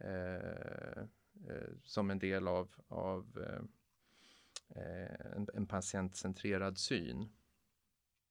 eh, 0.03 0.99
eh, 1.49 1.69
som 1.83 2.09
en 2.09 2.19
del 2.19 2.47
av, 2.47 2.69
av 2.87 3.25
eh, 3.37 3.63
Eh, 4.75 5.35
en, 5.35 5.47
en 5.53 5.67
patientcentrerad 5.67 6.77
syn. 6.77 7.29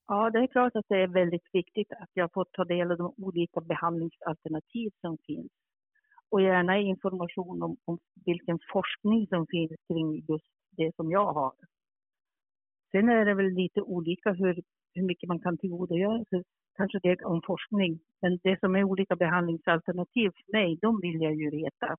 Ja, 0.06 0.30
det 0.30 0.38
är 0.38 0.46
klart 0.46 0.76
att 0.76 0.88
det 0.88 1.02
är 1.02 1.06
väldigt 1.06 1.48
viktigt 1.52 1.92
att 1.92 2.10
jag 2.14 2.32
får 2.32 2.44
ta 2.52 2.64
del 2.64 2.90
av 2.90 2.98
de 2.98 3.14
olika 3.16 3.60
behandlingsalternativ 3.60 4.90
som 5.00 5.18
finns. 5.26 5.52
Och 6.30 6.42
gärna 6.42 6.78
information 6.78 7.62
om, 7.62 7.76
om 7.84 7.98
vilken 8.24 8.58
forskning 8.72 9.26
som 9.26 9.46
finns 9.46 9.72
kring 9.88 10.24
just 10.28 10.52
det 10.70 10.96
som 10.96 11.10
jag 11.10 11.32
har. 11.32 11.52
Sen 12.90 13.08
är 13.08 13.24
det 13.24 13.34
väl 13.34 13.50
lite 13.50 13.80
olika 13.80 14.32
hur, 14.32 14.62
hur 14.94 15.02
mycket 15.02 15.28
man 15.28 15.40
kan 15.40 15.58
tillgodogöra 15.58 16.24
sig, 16.24 16.42
kanske 16.76 16.98
det 17.02 17.24
om 17.24 17.42
forskning. 17.46 18.00
Men 18.22 18.38
det 18.42 18.60
som 18.60 18.76
är 18.76 18.84
olika 18.84 19.16
behandlingsalternativ 19.16 20.30
för 20.30 20.52
mig, 20.52 20.78
de 20.82 21.00
vill 21.00 21.22
jag 21.22 21.34
ju 21.34 21.50
veta. 21.50 21.96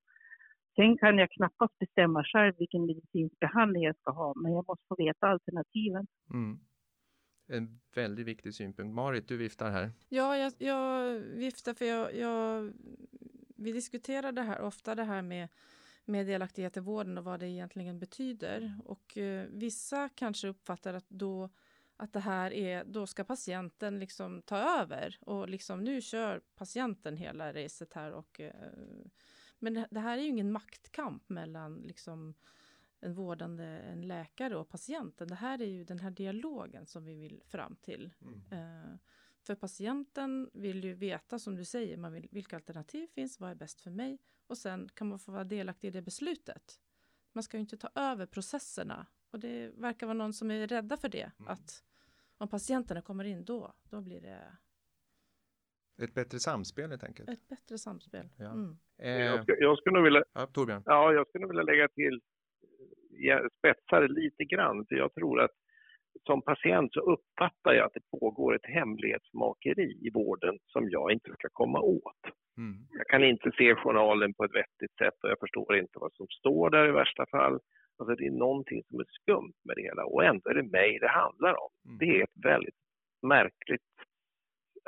Sen 0.76 0.98
kan 0.98 1.18
jag 1.18 1.32
knappast 1.32 1.80
bestämma 1.80 2.24
själv 2.24 2.54
vilken 2.58 2.86
medicinsk 2.86 3.40
behandling 3.40 3.84
jag 3.84 3.96
ska 3.96 4.12
ha, 4.12 4.34
men 4.36 4.54
jag 4.54 4.68
måste 4.68 4.86
få 4.88 4.96
veta 4.96 5.28
alternativen. 5.28 6.08
Mm. 6.34 6.60
En 7.48 7.80
väldigt 7.96 8.26
viktig 8.26 8.54
synpunkt. 8.54 8.96
Marit, 8.96 9.28
du 9.28 9.38
viftar 9.38 9.72
här. 9.72 9.92
Ja, 10.10 10.38
jag, 10.38 10.54
jag 10.58 11.20
viftar 11.20 11.74
för 11.74 11.86
jag, 11.86 12.16
jag, 12.16 12.74
vi 13.56 13.72
diskuterar 13.72 14.32
det 14.32 14.42
här 14.42 14.62
ofta 14.62 14.96
det 14.96 15.04
här 15.04 15.22
med, 15.22 15.50
med 16.06 16.28
delaktighet 16.28 16.78
i 16.78 16.80
vården 16.80 17.18
och 17.18 17.24
vad 17.24 17.40
det 17.40 17.48
egentligen 17.48 18.00
betyder. 18.00 18.80
Och 18.86 19.18
eh, 19.18 19.48
vissa 19.50 20.10
kanske 20.10 20.48
uppfattar 20.48 20.94
att 20.94 21.10
då 21.10 21.50
att 21.98 22.14
det 22.14 22.20
här 22.20 22.54
är, 22.54 22.84
då 22.84 23.08
ska 23.08 23.24
patienten 23.24 24.00
liksom 24.00 24.42
ta 24.42 24.58
över 24.58 25.18
och 25.22 25.50
liksom 25.50 25.84
nu 25.84 26.02
kör 26.02 26.42
patienten 26.56 27.18
hela 27.18 27.54
racet 27.54 27.94
här 27.94 28.12
och 28.12 28.42
eh, 28.42 28.52
men 29.60 29.74
det, 29.74 29.88
det, 29.92 30.00
här 30.00 30.18
är 30.18 30.22
ju 30.22 30.28
ingen 30.28 30.52
maktkamp 30.52 31.30
mellan 31.30 31.76
liksom 31.82 32.34
en 33.00 33.14
vårdande, 33.14 33.64
en 33.64 34.02
läkare 34.02 34.58
och 34.58 34.70
patienten. 34.70 35.28
Det 35.28 35.36
här 35.36 35.62
är 35.62 35.66
ju 35.66 35.84
den 35.84 36.00
här 36.00 36.12
dialogen 36.12 36.86
som 36.86 37.06
vi 37.06 37.16
vill 37.16 37.42
fram 37.46 37.76
till. 37.76 38.14
Mm. 38.22 38.42
Eh, 38.52 38.98
för 39.42 39.56
patienten 39.56 40.50
vill 40.54 40.84
ju 40.84 40.94
veta, 40.94 41.40
som 41.40 41.56
du 41.56 41.66
säger, 41.66 41.98
man 41.98 42.14
vill, 42.14 42.28
vilka 42.32 42.56
alternativ 42.56 43.08
finns, 43.08 43.40
vad 43.40 43.52
är 43.52 43.56
bäst 43.56 43.82
för 43.82 43.92
mig? 43.92 44.20
Och 44.48 44.58
sen 44.58 44.90
kan 44.94 45.08
man 45.08 45.20
få 45.20 45.32
vara 45.32 45.44
delaktig 45.44 45.88
i 45.88 45.92
det 45.92 46.02
beslutet. 46.02 46.80
Man 47.34 47.44
ska 47.44 47.58
ju 47.58 47.62
inte 47.62 47.78
ta 47.78 47.90
över 47.96 48.26
processerna. 48.26 49.08
Och 49.32 49.40
det 49.40 49.70
verkar 49.70 50.08
vara 50.08 50.18
någon 50.18 50.34
som 50.34 50.52
är 50.52 50.68
rädda 50.68 50.98
för 50.98 51.10
det. 51.10 51.32
Mm. 51.40 51.52
Att 51.52 51.84
om 52.38 52.48
patienterna 52.48 53.02
kommer 53.02 53.24
in 53.24 53.46
då, 53.46 53.74
då 53.90 54.02
blir 54.02 54.22
det 54.22 54.58
ett 56.04 56.14
bättre 56.14 56.40
samspel 56.40 56.90
helt 56.90 57.04
enkelt. 57.04 57.30
Ett 57.30 57.48
bättre 57.50 57.78
samspel. 57.78 58.26
Ja. 58.38 58.52
Mm. 58.52 58.78
Eh, 59.02 59.26
jag, 59.26 59.44
skulle, 59.44 59.58
jag 59.60 59.78
skulle 59.78 60.02
vilja... 60.02 60.24
Ja, 60.34 60.46
Torbjörn. 60.46 60.84
Ja, 60.86 61.14
jag 61.14 61.28
skulle 61.28 61.48
vilja 61.48 61.64
lägga 61.64 61.88
till, 61.88 62.22
spetsa 63.60 64.00
det 64.00 64.08
lite 64.08 64.44
grann, 64.44 64.86
för 64.86 64.96
jag 64.96 65.14
tror 65.14 65.42
att 65.42 65.52
som 66.24 66.42
patient 66.42 66.94
så 66.94 67.00
uppfattar 67.00 67.74
jag 67.74 67.86
att 67.86 67.94
det 67.94 68.20
pågår 68.20 68.56
ett 68.56 68.66
hemlighetsmakeri 68.66 70.00
i 70.02 70.10
vården 70.14 70.58
som 70.66 70.90
jag 70.90 71.12
inte 71.12 71.32
ska 71.34 71.48
komma 71.52 71.80
åt. 71.80 72.22
Mm. 72.58 72.88
Jag 72.92 73.08
kan 73.08 73.24
inte 73.24 73.52
se 73.58 73.76
journalen 73.76 74.34
på 74.34 74.44
ett 74.44 74.56
vettigt 74.56 74.98
sätt 74.98 75.24
och 75.24 75.30
jag 75.30 75.40
förstår 75.40 75.78
inte 75.78 76.00
vad 76.00 76.14
som 76.14 76.28
står 76.28 76.70
där 76.70 76.88
i 76.88 76.92
värsta 76.92 77.26
fall. 77.26 77.60
Alltså 77.98 78.16
det 78.16 78.26
är 78.26 78.32
någonting 78.32 78.84
som 78.84 79.00
är 79.00 79.06
skumt 79.10 79.58
med 79.64 79.76
det 79.76 79.82
hela 79.82 80.06
och 80.06 80.26
ändå 80.26 80.50
är 80.50 80.54
det 80.54 80.72
mig 80.72 81.00
det 81.00 81.08
handlar 81.08 81.54
om. 81.64 81.70
Mm. 81.86 81.98
Det 81.98 82.20
är 82.20 82.24
ett 82.24 82.44
väldigt 82.44 82.76
märkligt 83.22 83.95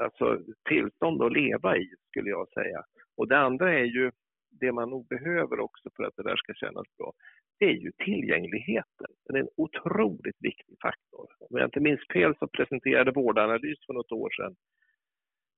alltså, 0.01 0.39
tillstånd 0.69 1.21
att 1.21 1.33
leva 1.33 1.77
i, 1.77 1.89
skulle 2.09 2.29
jag 2.29 2.49
säga. 2.49 2.83
Och 3.17 3.27
det 3.27 3.37
andra 3.37 3.73
är 3.73 3.83
ju 3.83 4.11
det 4.59 4.71
man 4.71 4.89
nog 4.89 5.07
behöver 5.07 5.59
också 5.59 5.89
för 5.95 6.03
att 6.03 6.15
det 6.15 6.23
där 6.23 6.35
ska 6.35 6.53
kännas 6.53 6.97
bra, 6.97 7.13
det 7.59 7.65
är 7.65 7.73
ju 7.73 7.91
tillgängligheten. 7.91 9.07
Den 9.25 9.35
är 9.35 9.39
en 9.39 9.49
otroligt 9.57 10.37
viktig 10.39 10.75
faktor. 10.81 11.27
Om 11.39 11.57
jag 11.57 11.67
inte 11.67 11.79
minns 11.79 12.07
fel 12.13 12.35
så 12.39 12.47
presenterade 12.47 13.11
Vårdanalys 13.11 13.85
för 13.85 13.93
något 13.93 14.11
år 14.11 14.29
sedan 14.29 14.55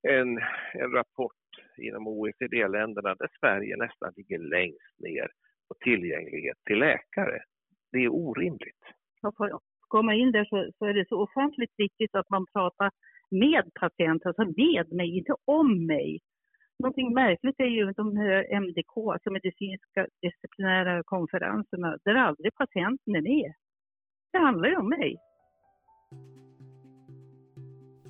en, 0.07 0.37
en 0.73 0.91
rapport 0.91 1.33
inom 1.77 2.07
OECD-länderna 2.07 3.15
där 3.15 3.29
Sverige 3.39 3.77
nästan 3.77 4.13
ligger 4.15 4.39
längst 4.39 4.99
ner 4.99 5.27
på 5.67 5.73
tillgänglighet 5.79 6.57
till 6.65 6.79
läkare. 6.79 7.39
Det 7.91 7.97
är 7.97 8.09
orimligt. 8.09 8.83
För 9.21 9.27
att 9.27 9.61
komma 9.79 10.13
in 10.15 10.31
där 10.31 10.45
så, 10.45 10.71
så 10.77 10.85
är 10.85 10.93
det 10.93 11.07
så 11.07 11.21
ofantligt 11.23 11.73
viktigt 11.77 12.15
att 12.15 12.29
man 12.29 12.45
pratar 12.53 12.91
med 13.31 13.71
patienten, 13.79 14.29
alltså 14.29 14.43
med 14.57 14.91
mig, 14.91 15.17
inte 15.17 15.33
om 15.45 15.85
mig. 15.85 16.19
Någonting 16.79 17.13
märkligt 17.13 17.59
är 17.59 17.65
ju 17.65 17.91
de 17.91 18.17
här 18.17 18.55
MDK, 18.61 18.97
alltså 19.13 19.31
medicinska 19.31 20.07
disciplinära 20.21 21.03
konferenserna, 21.03 21.97
där 22.03 22.15
aldrig 22.15 22.55
patienten 22.55 23.15
är 23.15 23.21
med. 23.21 23.53
Det 24.31 24.37
handlar 24.37 24.69
ju 24.69 24.75
om 24.75 24.89
mig. 24.89 25.17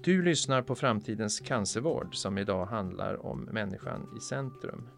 Du 0.03 0.23
lyssnar 0.23 0.61
på 0.61 0.75
Framtidens 0.75 1.39
cancervård 1.39 2.15
som 2.15 2.37
idag 2.37 2.65
handlar 2.65 3.25
om 3.25 3.41
människan 3.41 4.17
i 4.17 4.19
centrum. 4.19 4.89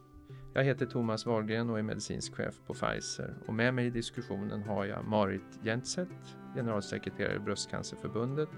Jag 0.53 0.63
heter 0.63 0.85
Thomas 0.85 1.25
Wahlgren 1.25 1.69
och 1.69 1.79
är 1.79 1.83
medicinsk 1.83 2.35
chef 2.35 2.55
på 2.67 2.73
Pfizer 2.73 3.35
och 3.47 3.53
med 3.53 3.73
mig 3.73 3.85
i 3.85 3.89
diskussionen 3.89 4.63
har 4.63 4.85
jag 4.85 5.05
Marit 5.05 5.59
Jentset, 5.63 6.09
generalsekreterare 6.55 7.35
i 7.35 7.39
Bröstcancerförbundet 7.39 8.49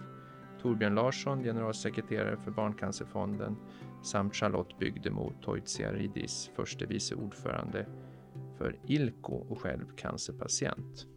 Torbjörn 0.64 0.96
Larsson, 0.96 1.44
generalsekreterare 1.44 2.38
för 2.38 2.52
Barncancerfonden 2.52 3.56
samt 4.04 4.36
Charlotte 4.36 4.80
Bygdemo 4.80 5.34
Toitsiaridis, 5.42 6.52
förste 6.56 6.86
vice 6.86 7.16
ordförande 7.16 7.86
för 8.58 8.80
ILCO 8.88 9.34
och 9.34 9.62
själv 9.62 9.96
cancerpatient. 9.96 11.08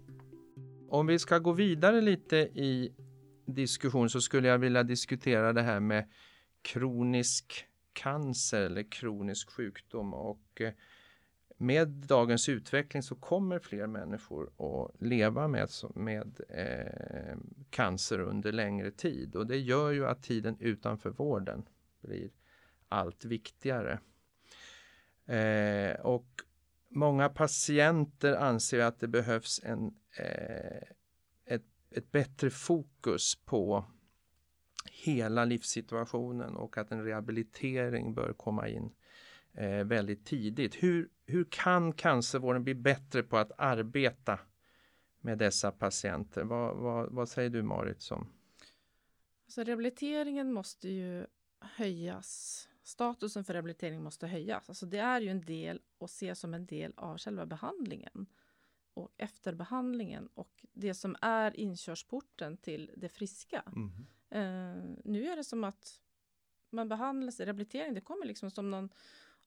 Om 0.88 1.06
vi 1.06 1.18
ska 1.18 1.38
gå 1.38 1.52
vidare 1.52 2.00
lite 2.00 2.36
i 2.36 2.92
diskussion 3.46 4.10
så 4.10 4.20
skulle 4.20 4.48
jag 4.48 4.58
vilja 4.58 4.82
diskutera 4.82 5.52
det 5.52 5.62
här 5.62 5.80
med 5.80 6.10
kronisk 6.62 7.64
cancer 7.92 8.62
eller 8.62 8.90
kronisk 8.90 9.50
sjukdom 9.50 10.14
och 10.14 10.60
eh, 10.60 10.72
med 11.56 11.88
dagens 11.88 12.48
utveckling 12.48 13.02
så 13.02 13.14
kommer 13.14 13.58
fler 13.58 13.86
människor 13.86 14.50
att 14.56 15.02
leva 15.02 15.48
med, 15.48 15.68
med 15.94 16.40
eh, 16.48 17.38
cancer 17.70 18.20
under 18.20 18.52
längre 18.52 18.90
tid 18.90 19.36
och 19.36 19.46
det 19.46 19.58
gör 19.58 19.90
ju 19.90 20.06
att 20.06 20.22
tiden 20.22 20.56
utanför 20.60 21.10
vården 21.10 21.68
blir 22.00 22.30
allt 22.88 23.24
viktigare. 23.24 24.00
Eh, 25.26 26.00
och 26.00 26.42
många 26.88 27.28
patienter 27.28 28.32
anser 28.32 28.80
att 28.80 29.00
det 29.00 29.08
behövs 29.08 29.60
en, 29.64 29.94
eh, 30.18 30.82
ett, 31.44 31.64
ett 31.90 32.12
bättre 32.12 32.50
fokus 32.50 33.34
på 33.44 33.84
hela 35.04 35.44
livssituationen 35.44 36.56
och 36.56 36.78
att 36.78 36.92
en 36.92 37.04
rehabilitering 37.04 38.14
bör 38.14 38.32
komma 38.32 38.68
in 38.68 38.92
eh, 39.56 39.84
väldigt 39.84 40.24
tidigt. 40.24 40.82
Hur, 40.82 41.08
hur 41.24 41.44
kan 41.50 41.92
cancervården 41.92 42.64
bli 42.64 42.74
bättre 42.74 43.22
på 43.22 43.36
att 43.36 43.52
arbeta 43.58 44.38
med 45.20 45.38
dessa 45.38 45.72
patienter? 45.72 46.44
Vad, 46.44 46.76
vad, 46.76 47.12
vad 47.12 47.28
säger 47.28 47.50
du 47.50 47.62
Marit? 47.62 48.02
Som? 48.02 48.28
Så 49.46 49.64
rehabiliteringen 49.64 50.52
måste 50.52 50.88
ju 50.88 51.26
höjas. 51.60 52.68
Statusen 52.82 53.44
för 53.44 53.52
rehabilitering 53.52 54.02
måste 54.02 54.26
höjas. 54.26 54.68
Alltså 54.68 54.86
det 54.86 54.98
är 54.98 55.20
ju 55.20 55.28
en 55.28 55.40
del 55.40 55.80
och 55.98 56.08
ses 56.08 56.40
som 56.40 56.54
en 56.54 56.66
del 56.66 56.92
av 56.96 57.18
själva 57.18 57.46
behandlingen 57.46 58.26
och 58.94 59.14
efterbehandlingen 59.16 60.28
och 60.34 60.66
det 60.72 60.94
som 60.94 61.16
är 61.20 61.60
inkörsporten 61.60 62.56
till 62.56 62.90
det 62.96 63.08
friska. 63.08 63.62
Mm. 63.66 63.90
Uh, 64.34 64.96
nu 65.04 65.26
är 65.26 65.36
det 65.36 65.44
som 65.44 65.64
att 65.64 66.00
man 66.70 66.88
behandlas, 66.88 67.40
rehabilitering, 67.40 67.94
det 67.94 68.00
kommer 68.00 68.26
liksom 68.26 68.50
som 68.50 68.70
någon 68.70 68.88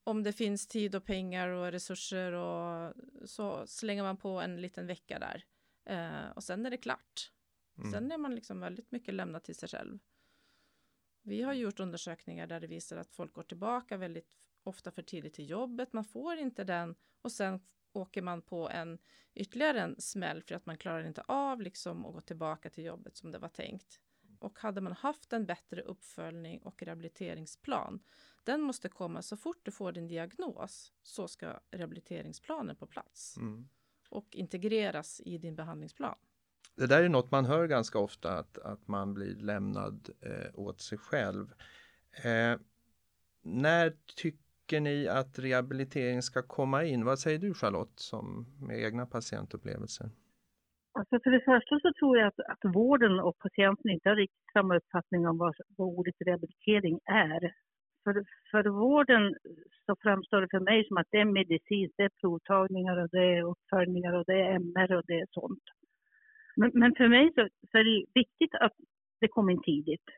om 0.04 0.24
det 0.24 0.34
finns 0.34 0.68
tid 0.68 0.96
och 0.96 1.06
pengar 1.06 1.48
och 1.48 1.72
resurser 1.72 2.32
och 2.32 2.94
så 3.26 3.68
slänger 3.68 4.04
man 4.04 4.18
på 4.18 4.42
en 4.42 4.62
liten 4.62 4.88
vecka 4.88 5.20
där. 5.20 5.46
Eh, 5.86 6.30
och 6.30 6.44
sen 6.44 6.66
är 6.66 6.70
det 6.70 6.78
klart. 6.78 7.32
Mm. 7.78 7.92
Sen 7.92 8.12
är 8.12 8.18
man 8.18 8.36
liksom 8.36 8.60
väldigt 8.60 8.92
mycket 8.92 9.14
lämnad 9.14 9.44
till 9.44 9.56
sig 9.56 9.70
själv. 9.70 10.00
Vi 11.22 11.42
har 11.42 11.54
gjort 11.54 11.80
undersökningar 11.80 12.48
där 12.48 12.60
det 12.60 12.68
visar 12.68 12.98
att 12.98 13.12
folk 13.12 13.34
går 13.34 13.44
tillbaka 13.44 13.98
väldigt 13.98 14.30
ofta 14.64 14.92
för 14.92 15.02
tidigt 15.02 15.34
till 15.34 15.50
jobbet. 15.50 15.94
Man 15.94 16.06
får 16.06 16.38
inte 16.38 16.64
den 16.64 16.96
och 17.22 17.32
sen 17.32 17.60
åker 17.94 18.22
man 18.22 18.42
på 18.42 18.70
en 18.70 19.00
ytterligare 19.34 19.82
en 19.82 20.02
smäll 20.02 20.44
för 20.44 20.56
att 20.56 20.66
man 20.66 20.78
klarar 20.78 21.04
inte 21.04 21.22
av 21.22 21.62
liksom 21.62 22.06
att 22.06 22.14
gå 22.14 22.22
tillbaka 22.22 22.70
till 22.70 22.84
jobbet 22.84 23.18
som 23.18 23.32
det 23.32 23.40
var 23.40 23.50
tänkt. 23.50 24.00
Och 24.40 24.60
hade 24.60 24.82
man 24.82 24.94
haft 24.94 25.34
en 25.34 25.46
bättre 25.46 25.82
uppföljning 25.82 26.62
och 26.62 26.84
rehabiliteringsplan 26.84 28.00
den 28.50 28.62
måste 28.62 28.90
komma 28.90 29.22
så 29.22 29.38
fort 29.38 29.60
du 29.64 29.72
får 29.72 29.92
din 29.92 30.08
diagnos 30.08 30.94
så 31.04 31.28
ska 31.28 31.60
rehabiliteringsplanen 31.72 32.76
på 32.76 32.88
plats 32.88 33.38
mm. 33.38 33.70
och 34.10 34.36
integreras 34.36 35.22
i 35.26 35.38
din 35.38 35.56
behandlingsplan. 35.56 36.16
Det 36.76 36.88
där 36.88 37.04
är 37.04 37.10
något 37.10 37.32
man 37.32 37.46
hör 37.46 37.68
ganska 37.68 38.00
ofta 38.00 38.38
att, 38.38 38.58
att 38.58 38.88
man 38.88 39.14
blir 39.14 39.36
lämnad 39.36 40.10
eh, 40.22 40.60
åt 40.60 40.82
sig 40.82 40.98
själv. 40.98 41.54
Eh, 42.12 42.60
när 43.42 43.98
tycker 44.16 44.80
ni 44.80 45.08
att 45.08 45.40
rehabilitering 45.40 46.22
ska 46.22 46.42
komma 46.42 46.84
in? 46.84 47.06
Vad 47.06 47.20
säger 47.20 47.40
du 47.40 47.54
Charlotte 47.54 48.00
som 48.00 48.56
med 48.60 48.80
egna 48.80 49.06
patientupplevelser? 49.06 50.12
Alltså 51.12 51.24
för 51.24 51.32
det 51.32 51.46
första 51.46 51.80
så 51.80 51.94
tror 52.00 52.18
jag 52.18 52.28
att, 52.28 52.40
att 52.40 52.76
vården 52.76 53.20
och 53.20 53.38
patienten 53.38 53.92
inte 53.92 54.10
har 54.10 54.16
riktigt 54.16 54.52
samma 54.54 54.78
uppfattning 54.78 55.28
om 55.28 55.38
vad, 55.38 55.56
vad 55.78 55.88
ordet 55.88 56.16
rehabilitering 56.26 57.00
är. 57.06 57.54
För, 58.04 58.26
för 58.52 58.64
vården 58.70 59.36
så 59.86 59.96
framstår 60.02 60.42
det 60.42 60.48
för 60.52 60.60
mig 60.60 60.88
som 60.88 60.98
att 60.98 61.08
det 61.12 61.20
är 61.20 61.26
medicin, 61.26 61.90
det 61.98 62.04
är 62.04 62.12
provtagningar 62.22 62.98
och 62.98 63.10
det 63.10 63.26
är 63.38 63.44
uppföljningar 63.44 64.14
och 64.14 64.24
det 64.28 64.42
är 64.42 64.56
MR 64.56 64.96
och 64.96 65.04
det 65.08 65.20
är 65.20 65.28
sånt. 65.32 65.64
Men, 66.56 66.72
men 66.74 66.96
för 66.96 67.08
mig 67.08 67.32
så, 67.36 67.48
så, 67.72 67.78
är 67.78 67.84
det 67.84 68.06
viktigt 68.14 68.56
att 68.56 68.74
det 69.22 69.28
kommer 69.28 69.54
in 69.54 69.62
tidigt. 69.62 70.10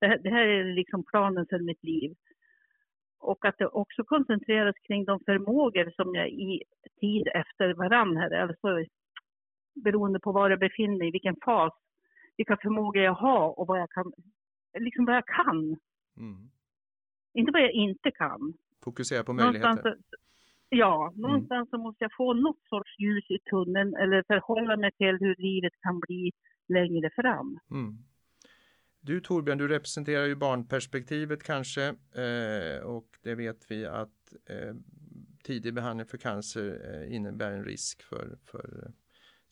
Det, 0.00 0.20
det 0.22 0.30
här 0.30 0.46
är 0.46 0.64
liksom 0.64 1.04
planen 1.04 1.46
för 1.50 1.58
mitt 1.58 1.84
liv. 1.84 2.14
Och 3.18 3.44
att 3.44 3.58
det 3.58 3.66
också 3.66 4.04
koncentreras 4.04 4.76
kring 4.86 5.04
de 5.04 5.20
förmågor 5.26 5.90
som 5.96 6.14
jag 6.14 6.28
i 6.28 6.62
tid 7.00 7.28
efter 7.34 7.74
varann, 7.74 8.16
här, 8.16 8.30
alltså 8.30 8.84
beroende 9.74 10.20
på 10.20 10.32
var 10.32 10.50
jag 10.50 10.58
befinner 10.58 10.98
mig, 10.98 11.10
vilken 11.10 11.36
fas, 11.44 11.72
vilka 12.36 12.56
förmågor 12.56 13.02
jag 13.02 13.14
har 13.14 13.58
och 13.58 13.66
vad 13.66 13.80
jag 13.80 13.90
kan, 13.90 14.12
liksom 14.78 15.04
vad 15.04 15.16
jag 15.16 15.26
kan. 15.26 15.76
Mm. 16.16 16.50
Inte 17.34 17.52
vad 17.52 17.62
jag 17.62 17.72
inte 17.72 18.10
kan. 18.10 18.54
Fokusera 18.84 19.24
på 19.24 19.32
möjligheter. 19.32 19.68
Någonstans, 19.68 20.04
ja, 20.68 21.08
mm. 21.08 21.20
någonstans 21.20 21.68
mm. 21.68 21.70
så 21.70 21.78
måste 21.78 22.04
jag 22.04 22.14
få 22.16 22.34
något 22.34 22.62
sorts 22.68 22.98
ljus 22.98 23.30
i 23.30 23.38
tunneln 23.38 23.94
eller 23.94 24.24
förhålla 24.26 24.76
mig 24.76 24.92
till 24.92 25.16
hur 25.20 25.36
livet 25.38 25.72
kan 25.80 26.00
bli 26.00 26.32
längre 26.68 27.10
fram. 27.10 27.58
Mm. 27.70 27.98
Du 29.00 29.20
Torbjörn, 29.20 29.58
du 29.58 29.68
representerar 29.68 30.26
ju 30.26 30.34
barnperspektivet 30.34 31.42
kanske 31.42 31.82
eh, 31.88 32.82
och 32.84 33.08
det 33.22 33.34
vet 33.34 33.70
vi 33.70 33.86
att 33.86 34.34
eh, 34.46 34.74
tidig 35.42 35.74
behandling 35.74 36.06
för 36.06 36.18
cancer 36.18 36.94
eh, 36.94 37.14
innebär 37.14 37.52
en 37.52 37.64
risk 37.64 38.02
för, 38.02 38.38
för 38.44 38.92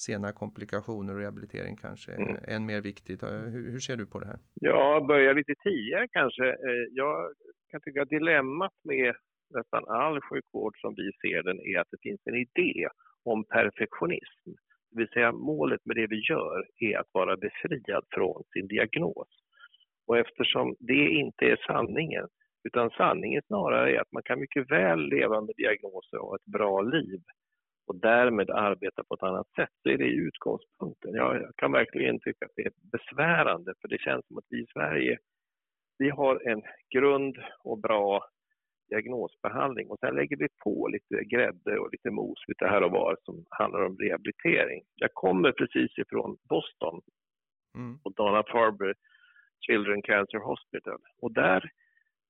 sena 0.07 0.33
komplikationer 0.33 1.13
och 1.15 1.21
rehabilitering 1.21 1.77
kanske 1.77 2.13
mm. 2.13 2.37
än 2.49 2.67
mer 2.67 2.81
viktigt. 2.81 3.23
Hur, 3.23 3.71
hur, 3.73 3.81
ser 3.87 3.97
du 3.97 4.07
på 4.07 4.21
det 4.21 4.27
här? 4.27 4.39
Ja, 4.55 5.05
börja 5.09 5.33
lite 5.33 5.55
tidigare 5.63 6.09
kanske. 6.09 6.47
Eh, 6.49 6.85
jag 6.91 7.33
kan 7.71 7.81
tycka 7.81 8.03
att 8.03 8.09
dilemmat 8.09 8.73
med 8.85 9.15
nästan 9.51 9.85
all 9.89 10.21
sjukvård 10.21 10.75
som 10.81 10.95
vi 10.95 11.11
ser 11.23 11.43
den 11.43 11.61
är 11.61 11.81
att 11.81 11.91
det 11.91 12.03
finns 12.03 12.21
en 12.25 12.35
idé 12.35 12.89
om 13.25 13.45
perfektionism. 13.45 14.51
Det 14.91 14.99
vill 15.01 15.09
säga 15.09 15.33
målet 15.33 15.81
med 15.85 15.97
det 15.97 16.07
vi 16.07 16.21
gör 16.31 16.67
är 16.77 16.99
att 16.99 17.11
vara 17.13 17.37
befriad 17.37 18.05
från 18.11 18.43
sin 18.53 18.67
diagnos. 18.67 19.29
Och 20.07 20.19
eftersom 20.19 20.77
det 20.79 21.09
inte 21.23 21.45
är 21.45 21.59
sanningen, 21.67 22.27
utan 22.65 22.91
sanningen 22.91 23.43
snarare 23.47 23.97
är 23.97 24.01
att 24.01 24.13
man 24.13 24.23
kan 24.23 24.41
mycket 24.41 24.71
väl 24.71 25.01
leva 25.09 25.41
med 25.41 25.55
diagnoser 25.57 26.19
och 26.19 26.37
ett 26.37 26.53
bra 26.53 26.81
liv 26.81 27.21
och 27.91 28.01
därmed 28.01 28.51
arbeta 28.51 29.05
på 29.05 29.15
ett 29.15 29.23
annat 29.23 29.49
sätt, 29.57 29.71
så 29.83 29.89
är 29.89 29.99
det 29.99 30.05
utgångspunkten. 30.05 31.15
Jag 31.15 31.53
kan 31.57 31.73
verkligen 31.73 32.21
tycka 32.21 32.45
att 32.47 32.53
det 32.57 32.67
är 32.67 32.73
besvärande, 32.93 33.75
för 33.81 33.89
det 33.89 34.01
känns 34.01 34.27
som 34.27 34.39
att 34.39 34.45
vi 34.49 34.63
i 34.63 34.67
Sverige, 34.73 35.19
vi 35.99 36.11
har 36.11 36.49
en 36.49 36.63
grund 36.95 37.37
och 37.65 37.79
bra 37.79 38.25
diagnosbehandling 38.91 39.89
och 39.89 39.99
sen 40.01 40.15
lägger 40.15 40.37
vi 40.37 40.49
på 40.65 40.89
lite 40.89 41.25
grädde 41.25 41.79
och 41.79 41.93
lite 41.93 42.11
mos 42.11 42.45
lite 42.49 42.67
här 42.67 42.83
och 42.83 42.91
var 42.91 43.17
som 43.23 43.45
handlar 43.51 43.85
om 43.85 43.97
rehabilitering. 43.97 44.83
Jag 44.95 45.15
kommer 45.15 45.53
precis 45.53 45.99
ifrån 45.99 46.37
Boston 46.49 47.01
mm. 47.77 47.99
och 48.05 48.15
Dana 48.15 48.43
Farber 48.43 48.95
Children 49.67 50.03
Cancer 50.03 50.39
Hospital 50.39 50.99
och 51.23 51.33
där 51.33 51.71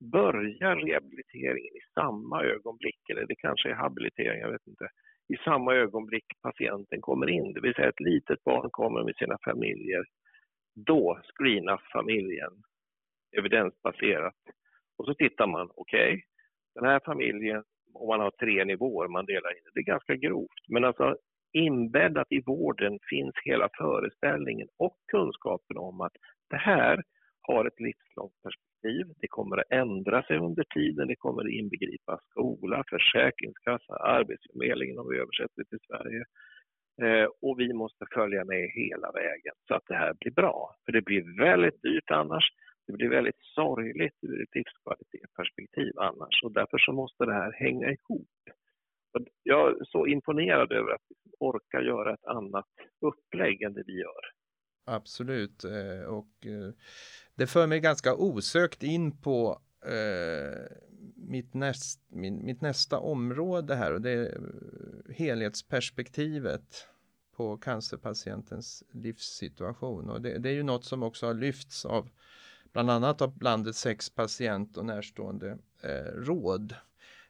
börjar 0.01 0.75
rehabiliteringen 0.75 1.73
i 1.75 1.81
samma 1.93 2.43
ögonblick, 2.43 3.09
eller 3.09 3.25
det 3.25 3.35
kanske 3.35 3.69
är 3.69 3.73
habilitering, 3.73 4.39
jag 4.41 4.51
vet 4.51 4.67
inte, 4.67 4.87
i 5.33 5.37
samma 5.43 5.73
ögonblick 5.73 6.25
patienten 6.41 7.01
kommer 7.01 7.29
in, 7.29 7.53
det 7.53 7.61
vill 7.61 7.73
säga 7.73 7.89
ett 7.89 7.99
litet 7.99 8.43
barn 8.43 8.69
kommer 8.71 9.03
med 9.03 9.15
sina 9.15 9.37
familjer. 9.43 10.03
Då 10.75 11.19
screenas 11.23 11.81
familjen 11.93 12.51
evidensbaserat 13.37 14.35
och 14.97 15.05
så 15.05 15.13
tittar 15.13 15.47
man, 15.47 15.69
okej, 15.75 16.13
okay, 16.13 16.21
den 16.75 16.85
här 16.85 17.01
familjen, 17.05 17.63
om 17.93 18.07
man 18.07 18.19
har 18.19 18.31
tre 18.31 18.65
nivåer 18.65 19.07
man 19.07 19.25
delar 19.25 19.57
in 19.57 19.63
det, 19.73 19.79
är 19.79 19.83
ganska 19.83 20.15
grovt. 20.15 20.67
Men 20.67 20.85
alltså 20.85 21.17
inbäddat 21.53 22.27
i 22.29 22.41
vården 22.45 22.99
finns 23.09 23.35
hela 23.45 23.69
föreställningen 23.77 24.67
och 24.77 24.97
kunskapen 25.11 25.77
om 25.77 26.01
att 26.01 26.13
det 26.49 26.57
här 26.57 27.03
har 27.41 27.65
ett 27.65 27.79
livslångt 27.79 28.41
perspektiv. 28.43 28.70
Det 29.21 29.27
kommer 29.27 29.57
att 29.57 29.71
ändra 29.71 30.23
sig 30.23 30.37
under 30.37 30.63
tiden. 30.63 31.07
Det 31.07 31.15
kommer 31.15 31.41
att 31.41 31.51
inbegripa 31.51 32.19
skola, 32.29 32.83
försäkringskassa, 32.89 33.93
arbetsförmedlingen 33.95 34.99
om 34.99 35.09
vi 35.09 35.17
översätter 35.17 35.55
det 35.55 35.69
till 35.69 35.87
Sverige. 35.87 36.23
Eh, 37.01 37.27
och 37.41 37.59
vi 37.59 37.73
måste 37.73 38.05
följa 38.13 38.45
med 38.45 38.69
hela 38.69 39.11
vägen 39.11 39.55
så 39.67 39.73
att 39.75 39.83
det 39.87 39.95
här 39.95 40.13
blir 40.19 40.31
bra. 40.31 40.75
För 40.85 40.91
det 40.91 41.01
blir 41.01 41.37
väldigt 41.39 41.81
dyrt 41.81 42.11
annars. 42.11 42.43
Det 42.87 42.93
blir 42.93 43.09
väldigt 43.09 43.39
sorgligt 43.55 44.17
ur 44.21 44.43
ett 44.43 44.55
livskvalitetsperspektiv 44.55 45.93
annars 45.97 46.43
och 46.43 46.51
därför 46.51 46.77
så 46.77 46.91
måste 46.93 47.25
det 47.25 47.33
här 47.33 47.51
hänga 47.51 47.87
ihop. 47.87 48.27
Jag 49.43 49.69
är 49.69 49.85
så 49.85 50.07
imponerad 50.07 50.71
över 50.71 50.91
att 50.91 51.05
vi 51.09 51.15
orkar 51.39 51.81
göra 51.81 52.13
ett 52.13 52.25
annat 52.25 52.69
upplägg 53.01 53.61
än 53.61 53.73
det 53.73 53.83
vi 53.85 53.99
gör. 53.99 54.21
Absolut 54.85 55.63
eh, 55.63 56.09
och 56.09 56.45
eh, 56.45 56.73
det 57.41 57.47
för 57.47 57.67
mig 57.67 57.79
ganska 57.79 58.15
osökt 58.15 58.83
in 58.83 59.17
på 59.17 59.61
eh, 59.85 60.77
mitt, 61.15 61.53
näst, 61.53 61.99
min, 62.07 62.45
mitt 62.45 62.61
nästa 62.61 62.99
område 62.99 63.75
här 63.75 63.93
och 63.93 64.01
det 64.01 64.09
är 64.11 64.35
eh, 64.35 65.15
helhetsperspektivet 65.15 66.87
på 67.35 67.57
cancerpatientens 67.57 68.83
livssituation 68.91 70.09
och 70.09 70.21
det, 70.21 70.37
det 70.37 70.49
är 70.49 70.53
ju 70.53 70.63
något 70.63 70.85
som 70.85 71.03
också 71.03 71.25
har 71.25 71.33
lyfts 71.33 71.85
av 71.85 72.09
bland 72.73 72.91
annat 72.91 73.21
av 73.21 73.41
landets 73.41 73.79
sex 73.79 74.09
patient 74.09 74.77
och 74.77 74.85
närstående 74.85 75.57
eh, 75.83 76.13
råd. 76.15 76.75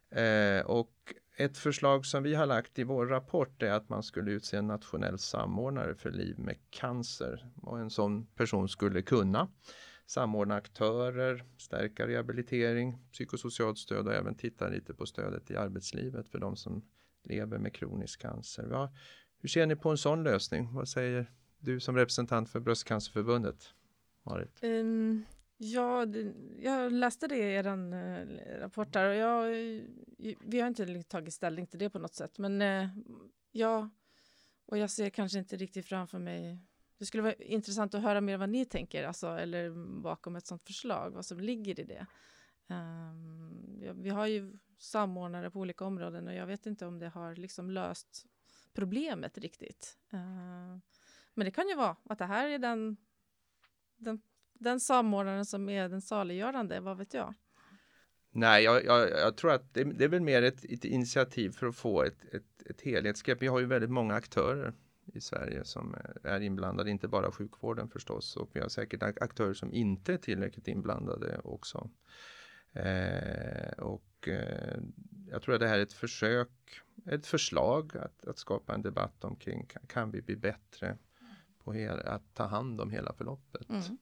Eh, 0.10 0.66
och 0.66 1.14
ett 1.38 1.58
förslag 1.58 2.06
som 2.06 2.24
vi 2.24 2.36
har 2.36 2.46
lagt 2.46 2.80
i 2.80 2.84
vår 2.84 3.06
rapport 3.06 3.64
är 3.64 3.72
att 3.72 3.90
man 3.90 4.04
skulle 4.04 4.32
utse 4.32 4.58
en 4.58 4.68
nationell 4.68 5.20
samordnare 5.20 5.96
för 5.96 6.12
liv 6.12 6.40
med 6.40 6.58
cancer 6.70 7.50
och 7.62 7.80
en 7.80 7.90
sån 7.90 8.26
person 8.26 8.70
skulle 8.70 9.02
kunna 9.02 9.48
samordna 10.12 10.56
aktörer, 10.56 11.44
stärka 11.58 12.08
rehabilitering, 12.08 12.98
psykosocialt 13.12 13.78
stöd 13.78 14.08
och 14.08 14.14
även 14.14 14.36
titta 14.36 14.70
lite 14.70 14.94
på 14.94 15.06
stödet 15.06 15.52
i 15.52 15.56
arbetslivet 15.56 16.30
för 16.30 16.40
de 16.40 16.56
som 16.56 16.86
lever 17.24 17.58
med 17.58 17.74
kronisk 17.74 18.22
cancer. 18.22 18.68
Ja, 18.72 18.94
hur 19.40 19.50
ser 19.50 19.66
ni 19.66 19.76
på 19.76 19.90
en 19.90 19.98
sån 19.98 20.24
lösning? 20.24 20.74
Vad 20.74 20.90
säger 20.90 21.32
du 21.60 21.80
som 21.80 21.96
representant 21.96 22.50
för 22.50 22.60
Bröstcancerförbundet? 22.60 23.74
Marit? 24.24 24.60
Um, 24.64 25.26
ja, 25.58 26.06
jag 26.60 26.92
läste 26.92 27.28
det 27.28 27.36
i 27.36 27.54
er 27.54 27.68
eh, 27.68 28.60
rapport 28.60 28.94
där 28.94 29.10
och 29.10 29.16
jag, 29.16 29.46
eh, 29.46 30.36
vi 30.46 30.60
har 30.60 30.68
inte 30.68 31.04
tagit 31.04 31.34
ställning 31.34 31.68
till 31.68 31.80
det 31.80 31.90
på 31.90 32.00
något 32.00 32.16
sätt. 32.16 32.38
Men 32.38 32.62
eh, 32.62 32.88
ja, 33.52 33.90
och 34.66 34.78
jag 34.78 34.90
ser 34.90 35.10
kanske 35.10 35.40
inte 35.40 35.56
riktigt 35.56 35.86
framför 35.86 36.20
mig 36.20 36.60
det 37.02 37.06
skulle 37.06 37.24
vara 37.24 37.34
intressant 37.34 37.94
att 37.94 38.02
höra 38.02 38.22
mer 38.22 38.38
vad 38.38 38.50
ni 38.50 38.66
tänker, 38.66 39.04
alltså, 39.04 39.28
eller 39.28 39.70
bakom 40.02 40.36
ett 40.36 40.48
sådant 40.48 40.64
förslag, 40.64 41.12
vad 41.12 41.26
som 41.26 41.40
ligger 41.40 41.80
i 41.80 41.84
det. 41.84 42.06
Um, 42.68 44.02
vi 44.02 44.10
har 44.10 44.28
ju 44.28 44.54
samordnare 44.78 45.52
på 45.52 45.60
olika 45.60 45.86
områden 45.86 46.28
och 46.28 46.34
jag 46.34 46.46
vet 46.46 46.66
inte 46.66 46.86
om 46.86 47.00
det 47.00 47.10
har 47.10 47.36
liksom 47.36 47.72
löst 47.72 48.26
problemet 48.74 49.38
riktigt. 49.38 49.98
Uh, 50.14 50.78
men 51.34 51.46
det 51.46 51.52
kan 51.52 51.68
ju 51.68 51.76
vara 51.76 51.96
att 52.04 52.18
det 52.18 52.26
här 52.26 52.50
är 52.50 52.60
den 52.60 52.98
den, 53.98 54.22
den 54.54 54.80
samordnaren 54.80 55.46
som 55.46 55.70
är 55.70 55.90
den 55.90 56.02
saliggörande, 56.02 56.80
vad 56.80 56.98
vet 56.98 57.14
jag? 57.14 57.34
Nej, 58.32 58.64
jag, 58.64 58.86
jag, 58.86 59.10
jag 59.10 59.38
tror 59.38 59.52
att 59.52 59.74
det, 59.74 59.84
det, 59.84 60.04
är 60.04 60.10
väl 60.10 60.22
mer 60.22 60.42
ett, 60.42 60.66
ett, 60.66 60.86
initiativ 60.86 61.52
för 61.52 61.68
att 61.68 61.76
få 61.76 62.04
ett, 62.04 62.26
ett, 62.34 62.64
ett 62.66 62.82
helhetsgrepp. 62.82 63.42
Vi 63.42 63.48
har 63.48 63.60
ju 63.60 63.66
väldigt 63.66 63.92
många 63.92 64.14
aktörer 64.14 64.74
i 65.16 65.22
Sverige 65.22 65.64
som 65.66 65.96
är 66.24 66.42
inblandade, 66.42 66.92
inte 66.92 67.08
bara 67.08 67.32
sjukvården 67.32 67.90
förstås 67.90 68.36
och 68.36 68.50
vi 68.54 68.60
har 68.60 68.70
säkert 68.70 69.04
aktörer 69.04 69.54
som 69.54 69.74
inte 69.74 70.14
är 70.14 70.18
tillräckligt 70.18 70.68
inblandade 70.68 71.42
också. 71.44 71.90
Eh, 72.74 73.72
och 73.78 74.28
eh, 74.28 74.80
jag 75.30 75.42
tror 75.42 75.56
att 75.56 75.62
det 75.62 75.68
här 75.68 75.80
är 75.80 75.84
ett 75.84 75.94
försök, 75.94 76.50
ett 77.06 77.28
förslag 77.28 77.98
att, 77.98 78.28
att 78.28 78.38
skapa 78.38 78.74
en 78.74 78.82
debatt 78.82 79.24
omkring 79.24 79.66
kan, 79.66 79.82
kan 79.88 80.12
vi 80.12 80.22
bli 80.22 80.36
bättre 80.36 80.98
på 81.64 81.74
hela, 81.74 82.02
att 82.02 82.34
ta 82.34 82.44
hand 82.44 82.82
om 82.82 82.92
hela 82.92 83.14
förloppet. 83.14 83.70
Mm. 83.70 83.98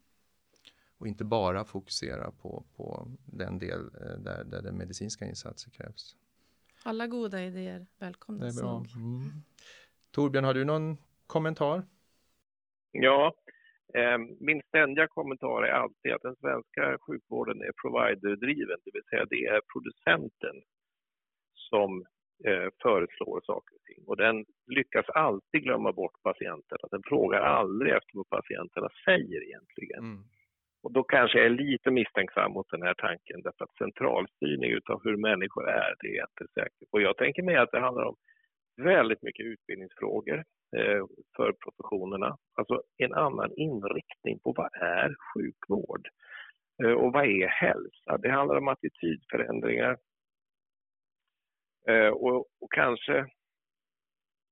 Och 0.98 1.08
inte 1.08 1.24
bara 1.24 1.66
fokusera 1.66 2.32
på, 2.32 2.64
på 2.76 3.12
den 3.26 3.60
del 3.60 3.80
eh, 3.80 4.20
där, 4.20 4.44
där 4.44 4.62
den 4.62 4.78
medicinska 4.78 5.26
insatser 5.26 5.72
krävs. 5.72 6.16
Alla 6.84 7.08
goda 7.08 7.44
idéer 7.44 7.88
välkomna. 7.98 8.46
Det 8.46 8.52
är 8.52 8.62
bra. 8.62 8.86
Mm. 8.96 9.44
Torbjörn, 10.12 10.46
har 10.46 10.54
du 10.54 10.66
någon 10.66 10.98
kommentar? 11.28 11.84
Ja, 12.92 13.34
eh, 13.94 14.18
min 14.40 14.62
ständiga 14.68 15.08
kommentar 15.08 15.64
är 15.64 15.72
alltid 15.72 16.12
att 16.14 16.22
den 16.22 16.36
svenska 16.36 16.98
sjukvården 17.02 17.62
är 17.62 17.72
providerdriven, 17.82 18.78
det 18.86 18.92
vill 18.94 19.10
säga 19.10 19.26
det 19.30 19.46
är 19.46 19.62
producenten 19.74 20.56
som 21.54 22.06
eh, 22.48 22.70
föreslår 22.82 23.42
saker 23.46 23.76
och 23.76 23.84
ting. 23.84 24.04
Och 24.08 24.18
den 24.18 24.46
lyckas 24.68 25.10
alltid 25.10 25.64
glömma 25.64 25.92
bort 25.92 26.22
patienterna. 26.24 26.86
Den 26.92 27.04
frågar 27.06 27.42
aldrig 27.42 27.94
efter 27.94 28.12
vad 28.14 28.30
patienterna 28.30 28.90
säger 29.06 29.44
egentligen. 29.44 30.04
Mm. 30.04 30.24
Och 30.84 30.92
då 30.94 31.04
kanske 31.04 31.38
jag 31.38 31.46
är 31.46 31.50
lite 31.50 31.92
misstänksam 31.92 32.52
mot 32.52 32.70
den 32.70 32.82
här 32.82 32.94
tanken 32.94 33.42
därför 33.42 33.64
att 33.64 33.78
centralstyrning 33.78 34.72
utav 34.72 35.02
hur 35.04 35.18
människor 35.18 35.70
är, 35.70 35.96
det 36.00 36.08
är 36.08 36.16
jag 36.16 36.28
inte 36.34 36.54
säker 36.54 36.86
på. 36.92 37.02
Jag 37.02 37.18
tänker 37.18 37.44
mig 37.44 37.56
att 37.56 37.72
det 37.72 37.80
handlar 37.80 38.04
om 38.04 38.16
väldigt 38.80 39.22
mycket 39.24 39.46
utbildningsfrågor 39.46 40.44
eh, 40.78 41.06
för 41.36 41.52
professionerna. 41.52 42.38
Alltså 42.56 42.84
en 42.98 43.14
annan 43.14 43.52
inriktning 43.56 44.40
på 44.40 44.54
vad 44.58 44.70
är 44.74 45.16
sjukvård 45.34 46.08
eh, 46.84 46.92
och 46.92 47.14
vad 47.14 47.26
är 47.26 47.48
hälsa? 47.48 48.18
Det 48.18 48.32
handlar 48.32 48.58
om 48.58 48.68
attitydförändringar 48.68 49.98
eh, 51.88 52.10
och, 52.10 52.36
och 52.36 52.72
kanske, 52.72 53.14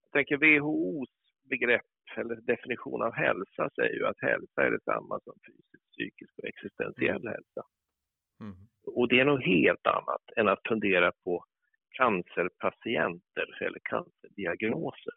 jag 0.03 0.11
tänker 0.13 0.37
WHOs 0.37 1.09
begrepp 1.49 1.81
eller 2.15 2.35
definition 2.35 3.01
av 3.01 3.13
hälsa 3.13 3.69
säger 3.75 3.95
ju 3.95 4.05
att 4.05 4.21
hälsa 4.21 4.65
är 4.65 4.71
detsamma 4.71 5.19
som 5.23 5.33
fysisk, 5.47 5.91
psykisk 5.91 6.33
och 6.37 6.47
existentiell 6.47 7.21
mm. 7.21 7.33
hälsa. 7.33 7.61
Mm. 8.39 8.55
Och 8.85 9.07
det 9.07 9.19
är 9.19 9.25
något 9.25 9.45
helt 9.45 9.87
annat 9.87 10.21
än 10.35 10.47
att 10.47 10.67
fundera 10.67 11.11
på 11.23 11.43
cancerpatienter 11.97 13.63
eller 13.63 13.79
cancerdiagnoser. 13.83 15.13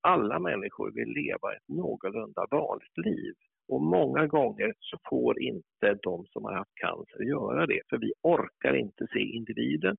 Alla 0.00 0.38
människor 0.38 0.90
vill 0.90 1.08
leva 1.08 1.54
ett 1.56 1.68
någorlunda 1.68 2.46
vanligt 2.50 2.98
liv 2.98 3.34
och 3.68 3.82
många 3.82 4.26
gånger 4.26 4.74
så 4.78 4.98
får 5.08 5.42
inte 5.42 5.98
de 6.02 6.26
som 6.26 6.44
har 6.44 6.52
haft 6.52 6.74
cancer 6.74 7.22
göra 7.22 7.66
det 7.66 7.80
för 7.88 7.98
vi 7.98 8.12
orkar 8.22 8.74
inte 8.74 9.06
se 9.12 9.20
individen. 9.20 9.96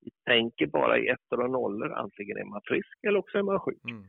Vi 0.00 0.10
tänker 0.24 0.66
bara 0.66 0.98
i 0.98 1.08
ettor 1.08 1.40
och 1.40 1.50
nollor, 1.50 1.92
antingen 1.92 2.36
är 2.36 2.44
man 2.44 2.60
frisk 2.64 2.98
eller 3.02 3.18
också 3.18 3.38
är 3.38 3.42
man 3.42 3.60
sjuk. 3.60 3.84
Mm. 3.90 4.04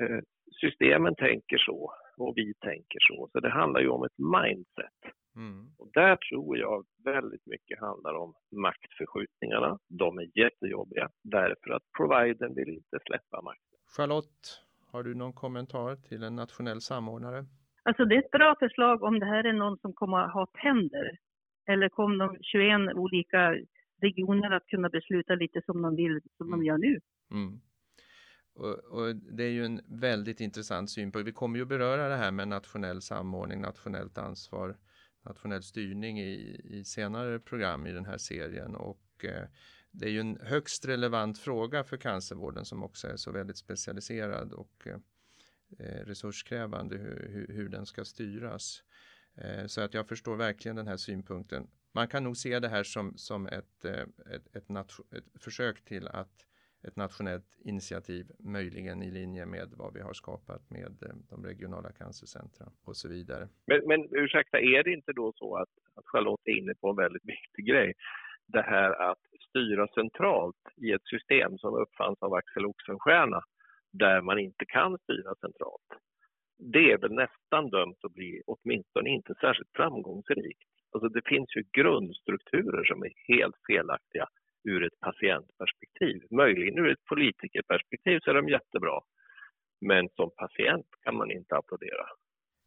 Eh, 0.00 0.22
systemen 0.60 1.14
tänker 1.14 1.58
så 1.58 1.92
och 2.20 2.32
vi 2.36 2.54
tänker 2.54 2.98
så. 3.00 3.28
Så 3.32 3.40
det 3.40 3.50
handlar 3.50 3.80
ju 3.80 3.88
om 3.88 4.04
ett 4.04 4.18
mindset. 4.18 5.00
Mm. 5.36 5.66
Och 5.78 5.90
där 5.92 6.16
tror 6.16 6.58
jag 6.58 6.84
väldigt 7.04 7.46
mycket 7.46 7.80
handlar 7.80 8.14
om 8.14 8.34
maktförskjutningarna. 8.56 9.78
De 9.88 10.18
är 10.18 10.38
jättejobbiga 10.38 11.08
därför 11.22 11.70
att 11.70 11.82
providern 11.96 12.54
vill 12.54 12.68
inte 12.68 12.98
släppa 13.06 13.42
makten. 13.42 13.78
Charlotte, 13.96 14.62
har 14.92 15.02
du 15.02 15.14
någon 15.14 15.32
kommentar 15.32 15.96
till 15.96 16.22
en 16.22 16.36
nationell 16.36 16.80
samordnare? 16.80 17.46
Alltså 17.82 18.04
det 18.04 18.14
är 18.14 18.18
ett 18.18 18.30
bra 18.30 18.56
förslag 18.58 19.02
om 19.02 19.18
det 19.18 19.26
här 19.26 19.44
är 19.44 19.52
någon 19.52 19.78
som 19.78 19.92
kommer 19.92 20.18
att 20.18 20.32
ha 20.32 20.46
tänder. 20.62 21.18
Eller 21.66 21.88
kommer 21.88 22.26
de 22.26 22.36
21 22.42 22.96
olika 22.96 23.56
regioner 24.00 24.50
att 24.50 24.66
kunna 24.66 24.88
besluta 24.88 25.34
lite 25.34 25.62
som 25.66 25.82
de 25.82 25.96
vill, 25.96 26.20
som 26.36 26.46
mm. 26.46 26.60
de 26.60 26.66
gör 26.66 26.78
nu. 26.78 27.00
Mm. 27.30 27.60
Och, 28.58 28.78
och, 28.78 29.16
det 29.16 29.44
är 29.44 29.50
ju 29.50 29.64
en 29.64 29.80
väldigt 29.86 30.40
intressant 30.40 30.90
synpunkt. 30.90 31.28
Vi 31.28 31.32
kommer 31.32 31.58
ju 31.58 31.64
beröra 31.64 32.08
det 32.08 32.16
här 32.16 32.30
med 32.30 32.48
nationell 32.48 33.02
samordning, 33.02 33.60
nationellt 33.60 34.18
ansvar, 34.18 34.76
nationell 35.22 35.62
styrning 35.62 36.20
i, 36.20 36.60
i 36.64 36.84
senare 36.84 37.38
program 37.38 37.86
i 37.86 37.92
den 37.92 38.04
här 38.04 38.18
serien. 38.18 38.76
Och 38.76 39.24
eh, 39.24 39.48
det 39.90 40.06
är 40.06 40.10
ju 40.10 40.20
en 40.20 40.40
högst 40.42 40.84
relevant 40.84 41.38
fråga 41.38 41.84
för 41.84 41.96
cancervården 41.96 42.64
som 42.64 42.82
också 42.82 43.08
är 43.08 43.16
så 43.16 43.32
väldigt 43.32 43.56
specialiserad 43.56 44.52
och 44.52 44.86
eh, 44.86 44.96
eh 45.78 46.04
resurskrävande 46.04 46.96
hur, 46.96 47.28
hur, 47.32 47.54
hur, 47.54 47.68
den 47.68 47.86
ska 47.86 48.04
styras. 48.04 48.82
Eh, 49.34 49.66
så 49.66 49.80
att 49.80 49.94
jag 49.94 50.08
förstår 50.08 50.36
verkligen 50.36 50.76
den 50.76 50.88
här 50.88 50.96
synpunkten. 50.96 51.70
Man 51.92 52.08
kan 52.08 52.24
nog 52.24 52.36
se 52.36 52.60
det 52.60 52.68
här 52.68 52.84
som, 52.84 53.16
som 53.16 53.46
ett, 53.46 53.84
eh, 53.84 54.02
ett, 54.34 54.56
ett, 54.56 54.70
ett 55.12 55.42
försök 55.42 55.84
till 55.84 56.08
att 56.08 56.47
ett 56.82 56.96
nationellt 56.96 57.56
initiativ, 57.64 58.26
möjligen 58.38 59.02
i 59.02 59.10
linje 59.10 59.46
med 59.46 59.68
vad 59.76 59.94
vi 59.94 60.00
har 60.00 60.12
skapat 60.12 60.70
med 60.70 61.02
eh, 61.02 61.16
de 61.30 61.44
regionala 61.44 61.92
cancercentra 61.92 62.66
och 62.84 62.96
så 62.96 63.08
vidare. 63.08 63.48
Men, 63.66 63.80
men 63.86 64.08
ursäkta, 64.10 64.60
är 64.60 64.82
det 64.82 64.92
inte 64.92 65.12
då 65.12 65.32
så 65.32 65.56
att, 65.56 65.68
att 65.94 66.06
Charlotte 66.06 66.48
är 66.48 66.58
inne 66.58 66.74
på 66.74 66.90
en 66.90 66.96
väldigt 66.96 67.24
viktig 67.24 67.66
grej? 67.66 67.92
Det 68.46 68.62
här 68.62 69.10
att 69.10 69.18
styra 69.48 69.88
centralt 69.88 70.62
i 70.76 70.92
ett 70.92 71.06
system 71.06 71.58
som 71.58 71.74
uppfanns 71.74 72.18
av 72.22 72.34
Axel 72.34 72.66
Oxenstierna 72.66 73.42
där 73.92 74.20
man 74.20 74.38
inte 74.38 74.64
kan 74.64 74.98
styra 74.98 75.34
centralt. 75.34 75.90
Det 76.58 76.92
är 76.92 76.98
väl 76.98 77.12
nästan 77.12 77.70
dömt 77.70 78.04
att 78.04 78.14
bli 78.14 78.42
åtminstone 78.46 79.10
inte 79.10 79.34
särskilt 79.40 79.70
framgångsrikt. 79.72 80.68
Alltså 80.92 81.08
det 81.08 81.22
finns 81.24 81.56
ju 81.56 81.62
grundstrukturer 81.72 82.84
som 82.84 83.02
är 83.02 83.12
helt 83.28 83.56
felaktiga 83.66 84.28
ur 84.64 84.84
ett 84.84 85.00
patientperspektiv. 85.00 86.22
Möjligen 86.30 86.78
ur 86.78 86.88
ett 86.92 87.04
politikerperspektiv 87.04 88.18
så 88.20 88.30
är 88.30 88.34
de 88.34 88.48
jättebra. 88.48 89.00
Men 89.80 90.08
som 90.08 90.30
patient 90.36 90.86
kan 91.02 91.16
man 91.16 91.30
inte 91.30 91.56
applådera. 91.56 92.06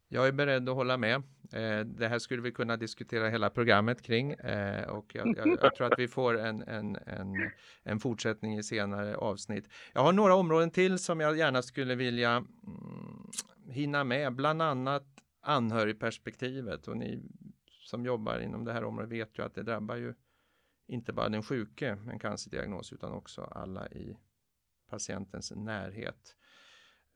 Jag 0.08 0.28
är 0.28 0.32
beredd 0.32 0.68
att 0.68 0.74
hålla 0.74 0.96
med. 0.96 1.14
Eh, 1.52 1.80
det 1.86 2.08
här 2.08 2.18
skulle 2.18 2.42
vi 2.42 2.52
kunna 2.52 2.76
diskutera 2.76 3.28
hela 3.28 3.50
programmet 3.50 4.02
kring 4.02 4.32
eh, 4.32 4.88
och 4.88 5.14
jag, 5.14 5.34
jag, 5.36 5.58
jag, 5.62 5.74
tror 5.74 5.86
att 5.86 5.98
vi 5.98 6.08
får 6.08 6.38
en, 6.38 6.62
en, 6.62 6.96
en, 6.96 7.50
en, 7.82 7.98
fortsättning 7.98 8.58
i 8.58 8.62
senare 8.62 9.16
avsnitt. 9.16 9.68
Jag 9.94 10.00
har 10.00 10.12
några 10.12 10.34
områden 10.34 10.70
till 10.70 10.98
som 10.98 11.20
jag 11.20 11.38
gärna 11.38 11.62
skulle 11.62 11.94
vilja 11.94 12.30
mm, 12.30 13.30
hinna 13.70 14.04
med, 14.04 14.34
bland 14.34 14.62
annat 14.62 15.06
anhörigperspektivet 15.40 16.88
och 16.88 16.96
ni 16.96 17.22
som 17.68 18.04
jobbar 18.04 18.40
inom 18.40 18.64
det 18.64 18.72
här 18.72 18.84
området 18.84 19.12
vet 19.12 19.38
ju 19.38 19.42
att 19.42 19.54
det 19.54 19.62
drabbar 19.62 19.96
ju 19.96 20.14
inte 20.86 21.12
bara 21.12 21.28
den 21.28 21.42
sjuke 21.42 21.96
med 21.96 22.12
en 22.12 22.18
cancerdiagnos 22.18 22.92
utan 22.92 23.12
också 23.12 23.42
alla 23.42 23.88
i 23.88 24.16
patientens 24.90 25.52
närhet. 25.56 26.36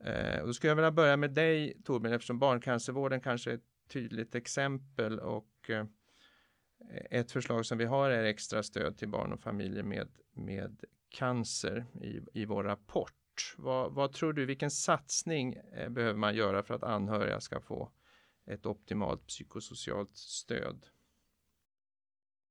Eh, 0.04 0.40
och 0.40 0.46
då 0.46 0.52
skulle 0.52 0.70
jag 0.70 0.76
vilja 0.76 0.92
börja 0.92 1.16
med 1.16 1.34
dig 1.34 1.82
Torbjörn 1.84 2.14
eftersom 2.14 2.38
barncancervården 2.38 3.20
kanske 3.20 3.50
är 3.50 3.54
ett 3.54 3.88
tydligt 3.88 4.34
exempel 4.34 5.18
och 5.18 5.70
eh, 5.70 5.86
ett 7.10 7.32
förslag 7.32 7.66
som 7.66 7.78
vi 7.78 7.84
har 7.84 8.10
är 8.10 8.24
extra 8.24 8.62
stöd 8.62 8.98
till 8.98 9.08
barn 9.08 9.32
och 9.32 9.40
familjer 9.40 9.82
med, 9.82 10.08
med 10.32 10.84
cancer 11.08 11.86
i, 11.94 12.20
i 12.32 12.44
vår 12.44 12.64
rapport. 12.64 13.54
Vad, 13.56 13.92
vad 13.92 14.12
tror 14.12 14.32
du, 14.32 14.46
vilken 14.46 14.70
satsning 14.70 15.54
eh, 15.54 15.88
behöver 15.88 16.18
man 16.18 16.34
göra 16.34 16.62
för 16.62 16.74
att 16.74 16.82
anhöriga 16.82 17.40
ska 17.40 17.60
få 17.60 17.92
ett 18.46 18.66
optimalt 18.66 19.26
psykosocialt 19.26 20.16
stöd? 20.16 20.86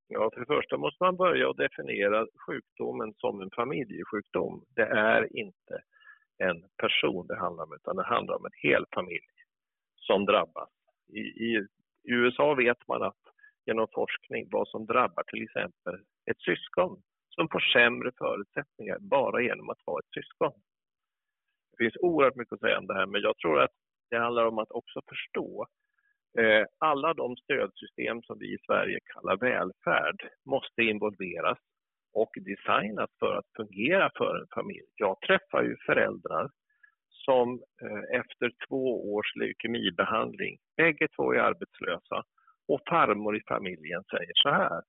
Ja, 0.08 0.30
för 0.34 0.40
det 0.40 0.46
första 0.46 0.78
måste 0.78 1.04
man 1.04 1.16
börja 1.16 1.50
att 1.50 1.58
definiera 1.58 2.28
sjukdomen 2.48 3.14
som 3.18 3.42
en 3.42 3.50
familjesjukdom. 3.56 4.64
Det 4.76 4.86
är 4.86 5.38
inte 5.38 5.84
en 6.38 6.64
person 6.78 7.28
det 7.28 7.38
handlar 7.40 7.64
om, 7.64 7.74
utan 7.74 7.96
det 7.96 8.04
handlar 8.04 8.36
om 8.36 8.46
en 8.46 8.70
hel 8.70 8.86
familj 8.96 9.30
som 9.96 10.26
drabbas. 10.26 10.70
I, 11.14 11.20
i, 11.20 11.68
I, 12.04 12.12
USA 12.12 12.54
vet 12.54 12.88
man 12.88 13.04
att 13.04 13.24
genom 13.66 13.88
forskning 13.94 14.48
vad 14.52 14.68
som 14.68 14.86
drabbar 14.86 15.24
till 15.24 15.44
exempel 15.44 15.96
ett 16.32 16.40
syskon 16.40 17.02
som 17.30 17.48
får 17.50 17.60
sämre 17.60 18.12
förutsättningar 18.18 18.98
bara 19.00 19.42
genom 19.42 19.70
att 19.70 19.82
vara 19.86 20.00
ett 20.00 20.24
syskon. 20.24 20.52
Det 21.72 21.84
finns 21.84 21.98
oerhört 22.02 22.36
mycket 22.36 22.54
att 22.54 22.60
säga 22.60 22.80
om 22.80 22.88
det 22.88 22.94
här, 22.94 23.06
men 23.06 23.22
jag 23.22 23.38
tror 23.38 23.62
att 23.62 23.76
det 24.10 24.18
handlar 24.18 24.46
om 24.46 24.58
att 24.60 24.72
också 24.72 25.02
förstå 25.10 25.68
Eh, 26.38 26.66
alla 26.80 27.14
de 27.14 27.36
stödsystem 27.38 28.22
som 28.22 28.40
vi 28.40 28.54
i 28.54 28.58
Sverige 28.66 29.00
kallar 29.14 29.38
välfärd 29.38 30.30
måste 30.46 30.82
involveras 30.82 31.58
och 32.14 32.32
designas 32.36 33.10
för 33.20 33.38
att 33.38 33.46
fungera 33.56 34.10
för 34.18 34.36
en 34.42 34.48
familj. 34.56 34.88
Jag 34.96 35.22
träffar 35.22 35.64
ju 35.64 35.76
föräldrar 35.86 36.50
som 37.10 37.64
eh, 37.82 38.20
efter 38.20 38.52
två 38.68 39.14
års 39.14 39.36
leukemibehandling, 39.36 40.58
bägge 40.78 41.08
två 41.16 41.34
är 41.34 41.40
arbetslösa 41.40 42.24
och 42.68 42.82
farmor 42.90 43.38
i 43.38 43.42
familjen 43.48 44.04
säger 44.04 44.34
så 44.34 44.50
här. 44.50 44.82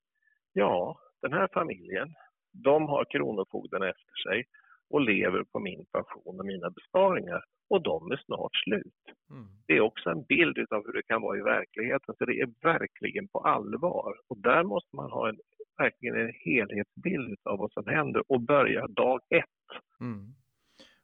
Ja, 0.53 0.99
den 1.23 1.33
här 1.33 1.49
familjen, 1.53 2.09
de 2.53 2.89
har 2.89 3.05
Kronofogden 3.11 3.83
efter 3.83 4.29
sig 4.29 4.45
och 4.91 5.01
lever 5.01 5.45
på 5.53 5.59
min 5.61 5.85
pension 5.93 6.41
och 6.41 6.47
mina 6.47 6.71
besparingar 6.71 7.45
och 7.69 7.83
de 7.83 8.13
är 8.13 8.23
snart 8.25 8.57
slut. 8.57 8.95
Mm. 9.31 9.47
Det 9.67 9.77
är 9.77 9.81
också 9.81 10.11
en 10.11 10.23
bild 10.23 10.73
av 10.73 10.87
hur 10.87 10.93
det 10.93 11.03
kan 11.03 11.23
vara 11.23 11.39
i 11.39 11.43
verkligheten, 11.43 12.15
så 12.19 12.25
det 12.25 12.41
är 12.41 12.51
verkligen 12.63 13.29
på 13.29 13.39
allvar. 13.39 14.15
Och 14.29 14.39
där 14.39 14.65
måste 14.65 14.97
man 14.97 15.11
ha 15.11 15.29
en, 15.29 15.39
verkligen 15.79 16.17
en 16.17 16.33
helhetsbild 16.45 17.39
av 17.45 17.59
vad 17.59 17.73
som 17.73 17.87
händer 17.87 18.33
och 18.33 18.41
börja 18.41 18.87
dag 18.87 19.21
ett. 19.31 19.81
Mm. 20.01 20.35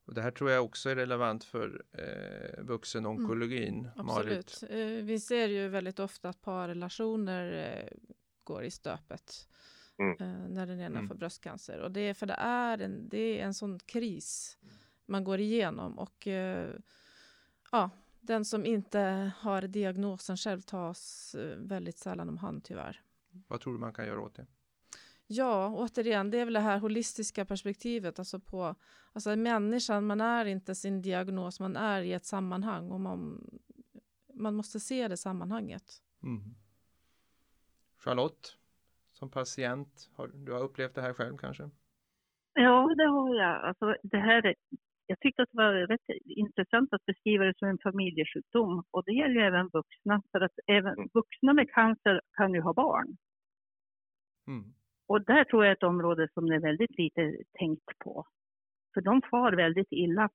Och 0.07 0.14
det 0.14 0.22
här 0.22 0.31
tror 0.31 0.51
jag 0.51 0.64
också 0.64 0.90
är 0.90 0.96
relevant 0.96 1.44
för 1.44 1.83
eh, 1.98 2.64
vuxenonkologin. 2.64 3.79
Mm, 3.79 3.90
absolut. 3.96 4.64
Eh, 4.70 5.05
vi 5.05 5.20
ser 5.20 5.48
ju 5.48 5.68
väldigt 5.68 5.98
ofta 5.98 6.29
att 6.29 6.40
parrelationer 6.40 7.53
eh, 7.53 7.98
går 8.44 8.64
i 8.64 8.70
stöpet 8.70 9.48
mm. 9.98 10.16
eh, 10.20 10.48
när 10.48 10.66
den 10.66 10.81
ena 10.81 10.98
mm. 10.98 11.09
får 11.09 11.14
bröstcancer. 11.14 11.81
Och 11.81 11.90
det 11.90 12.01
är 12.01 12.14
för 12.14 12.27
det 12.27 12.37
är 12.38 12.79
en, 12.79 13.09
det 13.09 13.40
är 13.40 13.44
en 13.44 13.55
sån 13.55 13.79
kris 13.79 14.59
man 15.12 15.25
går 15.25 15.40
igenom 15.40 15.98
och 15.98 16.27
eh, 16.27 16.75
ja, 17.72 17.90
den 18.20 18.44
som 18.44 18.66
inte 18.66 19.33
har 19.38 19.62
diagnosen 19.62 20.37
själv 20.37 20.61
tas 20.61 21.35
eh, 21.35 21.57
väldigt 21.57 21.98
sällan 21.98 22.29
om 22.29 22.38
hand 22.38 22.64
tyvärr. 22.64 23.03
Vad 23.48 23.61
tror 23.61 23.72
du 23.72 23.79
man 23.79 23.92
kan 23.92 24.07
göra 24.07 24.20
åt 24.20 24.35
det? 24.35 24.46
Ja, 25.27 25.75
återigen, 25.77 26.31
det 26.31 26.38
är 26.38 26.44
väl 26.44 26.55
det 26.55 26.61
här 26.61 26.79
holistiska 26.79 27.44
perspektivet, 27.44 28.18
alltså 28.18 28.40
på 28.40 28.75
alltså 29.12 29.37
människan, 29.37 30.07
man 30.07 30.20
är 30.20 30.44
inte 30.44 30.75
sin 30.75 31.03
diagnos, 31.03 31.61
man 31.61 31.77
är 31.77 32.03
i 32.03 32.12
ett 32.12 32.25
sammanhang 32.25 32.90
och 32.90 33.01
man, 33.01 33.51
man 34.35 34.55
måste 34.55 34.81
se 34.81 35.09
det 35.09 35.16
sammanhanget. 35.16 36.03
Mm. 36.22 36.55
Charlotte, 37.96 38.57
som 39.12 39.31
patient, 39.31 40.11
har, 40.14 40.29
du 40.29 40.53
har 40.53 40.61
upplevt 40.61 40.94
det 40.94 41.03
här 41.03 41.12
själv 41.12 41.37
kanske? 41.37 41.70
Ja, 42.55 42.94
det 42.96 43.07
har 43.07 43.35
jag. 43.35 43.64
Alltså, 43.64 43.96
det 44.03 44.18
här, 44.18 44.55
jag 45.06 45.20
tyckte 45.20 45.42
att 45.42 45.48
det 45.52 45.56
var 45.56 45.72
rätt 45.72 46.08
intressant 46.24 46.92
att 46.92 47.06
beskriva 47.06 47.44
det 47.44 47.58
som 47.58 47.68
en 47.68 47.78
familjesjukdom 47.82 48.84
och 48.90 49.04
det 49.04 49.12
gäller 49.12 49.34
ju 49.34 49.46
även 49.46 49.68
vuxna, 49.68 50.22
för 50.32 50.40
att 50.40 50.58
även 50.66 51.08
vuxna 51.14 51.52
med 51.52 51.70
cancer 51.70 52.20
kan 52.36 52.54
ju 52.54 52.60
ha 52.60 52.72
barn. 52.74 53.16
Mm. 54.46 54.64
Och 55.06 55.24
där 55.24 55.44
tror 55.44 55.64
jag 55.64 55.70
är 55.70 55.76
ett 55.76 55.82
område 55.82 56.28
som 56.34 56.48
det 56.48 56.54
är 56.54 56.60
väldigt 56.60 56.98
lite 56.98 57.36
tänkt 57.58 57.98
på. 57.98 58.26
För 58.94 59.00
de 59.00 59.22
far 59.30 59.52
väldigt 59.52 59.92
illa. 59.92 60.28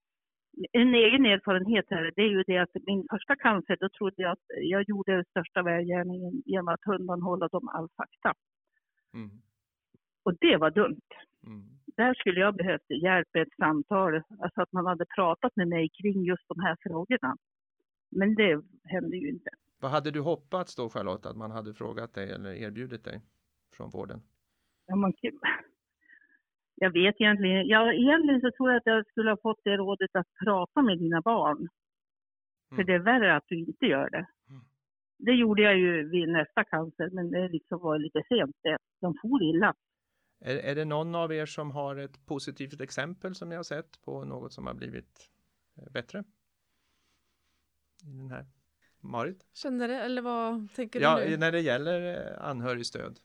En 0.71 0.95
egen 0.95 1.25
erfarenhet 1.25 1.85
här, 1.89 2.11
det 2.15 2.21
är 2.21 2.29
ju 2.29 2.43
det 2.47 2.57
att 2.57 2.75
min 2.85 3.07
första 3.11 3.35
cancer, 3.35 3.77
då 3.79 3.89
trodde 3.89 4.21
jag 4.21 4.31
att 4.31 4.45
jag 4.61 4.89
gjorde 4.89 5.23
största 5.29 5.63
välgärningen 5.63 6.41
genom 6.45 6.67
att 6.67 6.87
undanhålla 6.87 7.47
dem 7.47 7.67
all 7.67 7.89
fakta. 7.97 8.33
Mm. 9.13 9.41
Och 10.27 10.35
det 10.41 10.57
var 10.57 10.71
dumt. 10.71 11.09
Mm. 11.45 11.63
Där 11.97 12.13
skulle 12.13 12.39
jag 12.39 12.55
behövt 12.55 12.89
hjälp 13.03 13.27
med 13.33 13.41
ett 13.43 13.55
samtal, 13.57 14.15
alltså 14.15 14.61
att 14.61 14.71
man 14.71 14.85
hade 14.85 15.05
pratat 15.15 15.55
med 15.55 15.67
mig 15.67 15.89
kring 15.89 16.23
just 16.23 16.47
de 16.47 16.59
här 16.59 16.77
frågorna. 16.79 17.37
Men 18.09 18.35
det 18.35 18.61
hände 18.83 19.17
ju 19.17 19.29
inte. 19.29 19.49
Vad 19.79 19.91
hade 19.91 20.11
du 20.11 20.19
hoppats 20.19 20.75
då 20.75 20.89
Charlotte, 20.89 21.25
att 21.25 21.37
man 21.37 21.51
hade 21.51 21.73
frågat 21.73 22.13
dig 22.13 22.31
eller 22.31 22.51
erbjudit 22.53 23.03
dig 23.03 23.21
från 23.75 23.89
vården? 23.89 24.21
Ja, 24.87 24.95
man, 24.95 25.13
jag 26.75 26.91
vet 26.91 27.15
egentligen, 27.21 27.67
ja, 27.67 27.93
egentligen 27.93 28.41
så 28.41 28.51
tror 28.51 28.69
jag 28.69 28.77
att 28.77 28.85
jag 28.85 29.07
skulle 29.07 29.29
ha 29.29 29.37
fått 29.37 29.63
det 29.63 29.77
rådet 29.77 30.15
att 30.15 30.27
prata 30.43 30.81
med 30.81 30.97
dina 30.97 31.21
barn. 31.21 31.57
Mm. 31.57 32.75
För 32.75 32.83
det 32.83 32.93
är 32.93 32.99
värre 32.99 33.35
att 33.35 33.47
du 33.47 33.59
inte 33.59 33.85
gör 33.85 34.09
det. 34.09 34.27
Mm. 34.49 34.61
Det 35.17 35.31
gjorde 35.31 35.61
jag 35.61 35.77
ju 35.77 36.09
vid 36.09 36.29
nästa 36.29 36.63
cancer, 36.63 37.09
men 37.11 37.31
det 37.31 37.49
liksom 37.49 37.79
var 37.79 37.99
lite 37.99 38.23
sent. 38.29 38.55
De 39.01 39.15
for 39.21 39.43
illa. 39.43 39.73
Är, 40.39 40.55
är 40.55 40.75
det 40.75 40.85
någon 40.85 41.15
av 41.15 41.33
er 41.33 41.45
som 41.45 41.71
har 41.71 41.95
ett 41.95 42.25
positivt 42.25 42.81
exempel 42.81 43.35
som 43.35 43.49
ni 43.49 43.55
har 43.55 43.63
sett 43.63 44.01
på 44.01 44.23
något 44.23 44.53
som 44.53 44.67
har 44.67 44.73
blivit 44.73 45.29
eh, 45.75 45.91
bättre? 45.91 46.23
I 48.03 48.09
den 48.09 48.31
här. 48.31 48.47
Marit? 48.99 49.45
Känner 49.53 49.87
det, 49.87 49.95
eller 49.95 50.21
vad 50.21 50.73
tänker 50.73 51.01
ja, 51.01 51.19
du 51.19 51.29
nu? 51.29 51.37
när 51.37 51.51
det 51.51 51.61
gäller 51.61 52.31
eh, 52.31 52.47
anhörigstöd. 52.47 53.19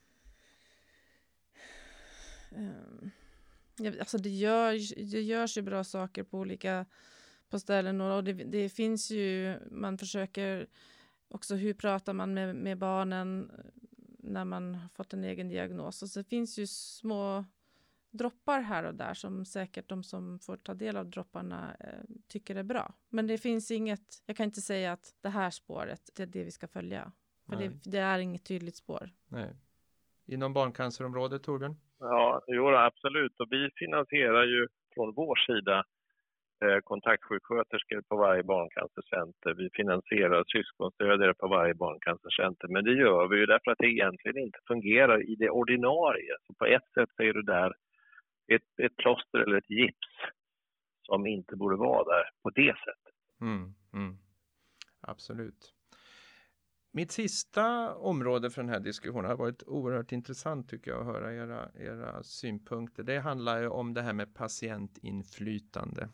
Um, 2.51 3.11
alltså 4.01 4.18
det, 4.18 4.29
görs, 4.29 4.94
det 4.96 5.22
görs 5.22 5.57
ju 5.59 5.62
bra 5.62 5.85
saker 5.85 6.22
på 6.22 6.38
olika 6.38 6.87
på 7.48 7.59
ställen 7.59 8.01
och 8.01 8.25
det, 8.25 8.33
det, 8.33 8.68
finns 8.68 9.11
ju, 9.11 9.59
man 9.70 9.98
försöker 9.98 10.66
också 11.29 11.55
hur 11.55 11.75
pratar 11.75 12.12
man 12.12 12.35
med, 12.35 12.57
med 12.57 12.79
barnen 12.79 13.51
när 14.23 14.45
man 14.45 14.75
har 14.75 14.89
fått 14.89 15.13
en 15.13 15.25
egen 15.25 15.49
diagnos. 15.49 16.03
Och 16.03 16.09
så 16.09 16.21
det 16.21 16.29
finns 16.29 16.59
ju 16.59 16.67
små 16.67 17.45
droppar 18.11 18.61
här 18.61 18.85
och 18.85 18.95
där 18.95 19.15
som 19.15 19.45
säkert 19.45 19.89
de 19.89 20.03
som 20.03 20.39
får 20.39 20.57
ta 20.57 20.75
del 20.75 20.97
av 20.97 21.07
dropparna 21.07 21.77
eh, 21.81 22.17
tycker 22.29 22.57
är 22.57 22.63
bra. 22.63 22.95
Men 23.09 23.27
det 23.27 23.39
finns 23.39 23.71
inget, 23.71 24.23
jag 24.27 24.37
kan 24.37 24.45
inte 24.45 24.61
säga 24.61 24.93
att 24.93 25.15
det 25.21 25.29
här 25.29 25.51
spåret, 25.51 26.11
det 26.17 26.23
är 26.23 26.27
det 26.27 26.45
vi 26.45 26.51
ska 26.51 26.69
följa. 26.69 27.13
För 27.49 27.57
det, 27.57 27.73
det, 27.85 27.99
är 27.99 28.19
inget 28.19 28.45
tydligt 28.45 28.77
spår. 28.77 29.11
Nej. 29.29 29.57
Inom 30.27 30.53
barncancerområdet, 30.53 31.43
Torbjörn? 31.43 31.77
Ja, 31.99 32.43
jo, 32.47 32.69
absolut. 32.69 33.41
Och 33.41 33.49
vi 33.51 33.71
finansierar 33.75 34.45
ju 34.45 34.69
från 34.95 35.15
vår 35.15 35.37
sida 35.37 35.85
Eh, 36.62 36.81
kontaktsjuksköterskor 36.85 38.03
på 38.09 38.16
varje 38.16 38.42
barncancercenter. 38.42 39.55
Vi 39.55 39.70
finansierar 39.72 40.44
syskonstödjare 40.46 41.35
på 41.35 41.48
varje 41.48 41.75
barncancercenter. 41.75 42.68
Men 42.68 42.85
det 42.85 42.92
gör 42.92 43.29
vi 43.29 43.37
ju 43.37 43.46
därför 43.46 43.70
att 43.70 43.79
det 43.79 43.87
egentligen 43.87 44.38
inte 44.38 44.59
fungerar 44.66 45.31
i 45.31 45.35
det 45.35 45.51
ordinarie. 45.51 46.35
Så 46.46 46.55
på 46.55 46.66
ett 46.66 46.88
sätt 46.94 47.11
så 47.16 47.22
är 47.22 47.33
det 47.33 47.46
där 47.46 47.72
ett, 48.55 48.68
ett 48.83 48.96
plåster 48.96 49.38
eller 49.38 49.57
ett 49.57 49.70
gips 49.70 50.12
som 51.03 51.27
inte 51.27 51.57
borde 51.57 51.77
vara 51.77 52.05
där 52.05 52.25
på 52.42 52.51
det 52.51 52.75
sättet. 52.85 53.14
Mm, 53.40 53.75
mm. 53.94 54.16
Absolut. 55.01 55.75
Mitt 56.92 57.11
sista 57.11 57.94
område 57.94 58.51
för 58.51 58.62
den 58.62 58.70
här 58.70 58.81
diskussionen 58.81 59.31
har 59.31 59.37
varit 59.37 59.62
oerhört 59.66 60.12
intressant 60.12 60.68
tycker 60.68 60.90
jag 60.90 61.01
att 61.01 61.07
höra 61.07 61.35
era, 61.35 61.70
era 61.75 62.22
synpunkter. 62.22 63.03
Det 63.03 63.18
handlar 63.18 63.61
ju 63.61 63.68
om 63.68 63.94
det 63.94 64.03
här 64.03 64.12
med 64.12 64.35
patientinflytande. 64.35 66.09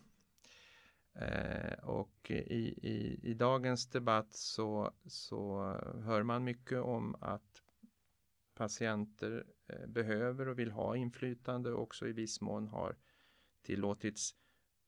Eh, 1.21 1.79
och 1.79 2.31
i, 2.31 2.89
i, 2.89 3.21
i, 3.23 3.35
dagens 3.35 3.91
debatt 3.91 4.33
så, 4.33 4.93
så 5.07 5.63
hör 6.05 6.23
man 6.23 6.45
mycket 6.45 6.79
om 6.79 7.17
att 7.21 7.63
patienter 8.55 9.45
eh, 9.69 9.87
behöver 9.87 10.49
och 10.49 10.59
vill 10.59 10.71
ha 10.71 10.97
inflytande 10.97 11.73
och 11.73 11.83
också 11.83 12.09
i 12.09 12.13
viss 12.13 12.41
mån 12.41 12.69
har 12.69 12.97
tillåtits 13.63 14.35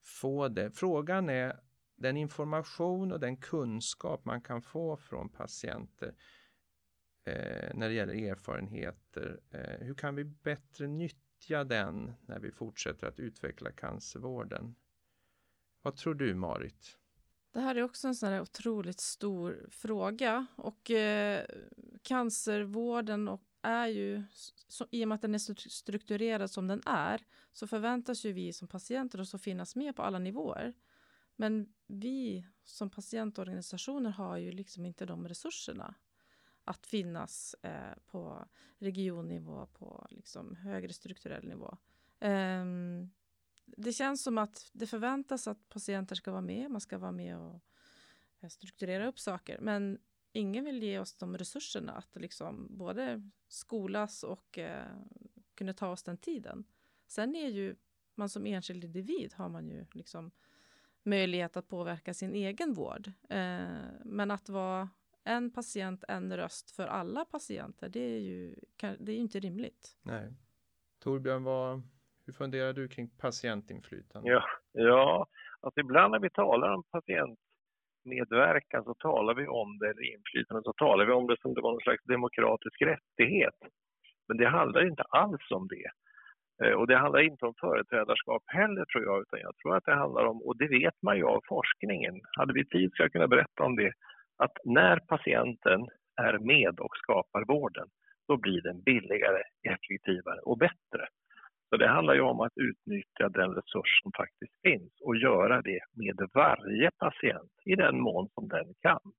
få 0.03 0.49
det. 0.49 0.71
Frågan 0.71 1.29
är 1.29 1.61
den 1.97 2.16
information 2.16 3.12
och 3.12 3.21
den 3.21 3.37
kunskap 3.37 4.25
man 4.25 4.40
kan 4.43 4.62
få 4.62 4.97
från 4.97 5.29
patienter 5.29 6.14
eh, 7.25 7.75
när 7.75 7.88
det 7.88 7.95
gäller 7.95 8.31
erfarenheter. 8.31 9.40
Eh, 9.51 9.87
hur 9.87 9.95
kan 9.95 10.14
vi 10.14 10.25
bättre 10.25 10.87
nyttja 10.87 11.64
den 11.64 12.12
när 12.27 12.38
vi 12.38 12.51
fortsätter 12.51 13.07
att 13.07 13.21
utveckla 13.21 13.73
cancervården? 13.73 14.75
Vad 15.83 15.97
tror 15.97 16.14
du 16.14 16.35
Marit? 16.35 16.97
Det 17.53 17.61
här 17.61 17.75
är 17.75 17.83
också 17.83 18.09
en 18.09 18.14
sån 18.14 18.29
här 18.29 18.40
otroligt 18.40 19.01
stor 19.01 19.69
fråga 19.71 20.47
och 20.57 20.90
eh, 20.90 21.45
cancervården 22.03 23.29
och 23.29 23.43
är 23.62 23.87
ju, 23.87 24.23
så, 24.69 24.87
i 24.90 25.05
och 25.05 25.09
med 25.09 25.14
att 25.14 25.23
den 25.23 25.35
är 25.35 25.69
strukturerad 25.69 26.51
som 26.51 26.66
den 26.66 26.83
är, 26.87 27.21
så 27.53 27.66
förväntas 27.66 28.25
ju 28.25 28.33
vi 28.33 28.53
som 28.53 28.69
patienter 28.69 29.21
också 29.21 29.38
finnas 29.38 29.77
med 29.77 29.97
på 29.97 30.03
alla 30.03 30.19
nivåer. 30.19 30.75
Men 31.37 31.73
vi 31.87 32.47
som 32.64 32.90
patientorganisationer 32.90 34.11
har 34.11 34.37
ju 34.37 34.53
liksom 34.53 34.87
inte 34.87 35.07
de 35.07 35.29
resurserna 35.29 35.95
att 36.64 36.87
finnas 36.87 37.55
eh, 37.62 37.99
på 38.07 38.49
regionnivå, 38.79 39.66
på 39.66 40.07
liksom 40.11 40.57
högre 40.57 40.93
strukturell 40.93 41.49
nivå. 41.49 41.77
Um, 42.21 43.11
det 43.77 43.93
känns 43.93 44.23
som 44.23 44.39
att 44.39 44.71
det 44.73 44.87
förväntas 44.87 45.49
att 45.49 45.69
patienter 45.69 46.15
ska 46.15 46.31
vara 46.31 46.41
med, 46.41 46.71
man 46.71 46.81
ska 46.81 46.99
vara 46.99 47.13
med 47.13 47.39
och 47.39 47.61
eh, 48.41 48.49
strukturera 48.49 49.09
upp 49.09 49.19
saker, 49.19 49.59
men 49.61 49.99
ingen 50.33 50.65
vill 50.65 50.83
ge 50.83 50.99
oss 50.99 51.15
de 51.15 51.39
resurserna 51.39 51.93
att 51.93 52.17
liksom 52.17 52.67
både 52.71 53.31
skolas 53.49 54.23
och 54.23 54.59
eh, 54.59 54.87
kunna 55.55 55.75
ta 55.75 55.89
oss 55.89 56.03
den 56.03 56.17
tiden. 56.17 56.65
Sen 57.07 57.35
är 57.35 57.49
ju 57.49 57.77
man 58.15 58.29
som 58.29 58.47
enskild 58.47 58.85
individ 58.85 59.35
har 59.35 59.49
man 59.49 59.69
ju 59.69 59.87
liksom 59.93 60.31
möjlighet 61.03 61.57
att 61.57 61.69
påverka 61.69 62.15
sin 62.15 62.35
egen 62.35 62.73
vård. 62.73 63.13
Eh, 63.29 63.79
men 64.05 64.31
att 64.31 64.49
vara 64.49 64.89
en 65.25 65.51
patient, 65.51 66.05
en 66.09 66.37
röst 66.37 66.71
för 66.71 66.87
alla 66.87 67.25
patienter, 67.25 67.89
det 67.89 68.01
är 68.01 68.21
ju, 68.21 68.57
det 68.77 69.13
är 69.13 69.17
ju 69.17 69.21
inte 69.21 69.41
rimligt. 69.41 69.97
Nej. 70.03 70.33
Torbjörn, 70.99 71.45
vad, 71.45 71.83
hur 72.31 72.35
funderar 72.35 72.73
du 72.73 72.88
kring 72.88 73.09
patientinflytande? 73.21 74.31
Ja, 74.31 74.45
ja 74.73 75.27
alltså 75.61 75.81
ibland 75.81 76.12
när 76.12 76.19
vi 76.19 76.31
talar 76.31 76.69
om 76.73 76.83
patientmedverkan 76.97 78.85
så 78.85 78.95
talar 78.95 79.35
vi 79.35 79.47
om 79.47 79.79
det, 79.79 79.90
eller 79.90 80.14
inflytande, 80.14 80.62
så 80.64 80.73
talar 80.73 81.05
vi 81.05 81.12
om 81.12 81.27
det 81.27 81.40
som 81.40 81.55
det 81.55 81.61
var 81.61 81.73
någon 81.73 81.81
slags 81.81 82.05
demokratisk 82.05 82.83
rättighet. 82.83 83.59
Men 84.29 84.37
det 84.37 84.49
handlar 84.49 84.87
inte 84.87 85.03
alls 85.03 85.51
om 85.51 85.69
det. 85.69 85.90
Eh, 86.62 86.75
och 86.79 86.87
det 86.87 86.97
handlar 86.97 87.21
inte 87.21 87.47
om 87.47 87.55
företrädarskap 87.61 88.43
heller 88.47 88.85
tror 88.85 89.05
jag, 89.05 89.21
utan 89.23 89.40
jag 89.40 89.57
tror 89.57 89.77
att 89.77 89.85
det 89.85 89.95
handlar 89.95 90.25
om, 90.25 90.43
och 90.43 90.57
det 90.57 90.69
vet 90.69 91.03
man 91.03 91.16
ju 91.16 91.25
av 91.25 91.40
forskningen, 91.49 92.21
hade 92.38 92.53
vi 92.53 92.64
tid 92.64 92.93
ska 92.93 93.03
jag 93.03 93.12
kunna 93.12 93.29
berätta 93.29 93.62
om 93.62 93.77
det, 93.77 93.93
att 94.37 94.57
när 94.64 94.97
patienten 94.97 95.81
är 96.16 96.38
med 96.38 96.81
och 96.81 96.97
skapar 96.97 97.45
vården, 97.45 97.88
då 98.29 98.37
blir 98.37 98.62
den 98.62 98.83
billigare, 98.83 99.43
effektivare 99.75 100.40
och 100.40 100.59
bättre. 100.59 101.05
Så 101.71 101.77
det 101.77 101.89
handlar 101.89 102.15
ju 102.15 102.21
om 102.21 102.41
att 102.41 102.53
utnyttja 102.57 103.29
den 103.29 103.51
resurs 103.51 104.03
som 104.03 104.13
faktiskt 104.17 104.53
finns 104.63 104.93
och 105.01 105.17
göra 105.17 105.63
det 105.63 105.81
med 105.93 106.29
varje 106.35 106.91
patient 106.99 107.53
i 107.65 107.75
den 107.75 108.01
mån 108.01 108.29
som 108.35 108.49
den 108.49 108.75
kan. 108.81 109.13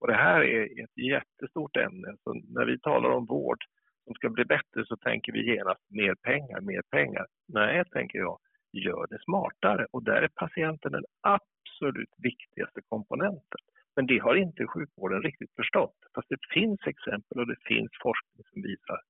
Och 0.00 0.06
det 0.06 0.14
här 0.14 0.40
är 0.40 0.84
ett 0.84 0.98
jättestort 1.12 1.76
ämne. 1.76 2.16
Så 2.24 2.34
när 2.34 2.64
vi 2.64 2.80
talar 2.80 3.10
om 3.10 3.26
vård 3.26 3.58
som 4.04 4.14
ska 4.14 4.28
bli 4.28 4.44
bättre 4.44 4.86
så 4.86 4.96
tänker 4.96 5.32
vi 5.32 5.54
genast 5.54 5.90
mer 5.90 6.14
pengar, 6.14 6.60
mer 6.60 6.82
pengar. 6.90 7.26
Nej, 7.48 7.84
tänker 7.92 8.18
jag, 8.18 8.38
gör 8.72 9.06
det 9.10 9.18
smartare. 9.24 9.86
Och 9.90 10.04
där 10.04 10.22
är 10.22 10.28
patienten 10.28 10.92
den 10.92 11.04
absolut 11.20 12.14
viktigaste 12.18 12.80
komponenten. 12.88 13.60
Men 13.96 14.06
det 14.06 14.18
har 14.18 14.34
inte 14.34 14.66
sjukvården 14.66 15.22
riktigt 15.22 15.54
förstått. 15.56 15.96
Fast 16.14 16.28
det 16.28 16.38
finns 16.54 16.80
exempel 16.86 17.40
och 17.40 17.46
det 17.46 17.60
finns 17.64 17.90
forskning 18.02 18.44
som 18.52 18.62
visar 18.62 19.00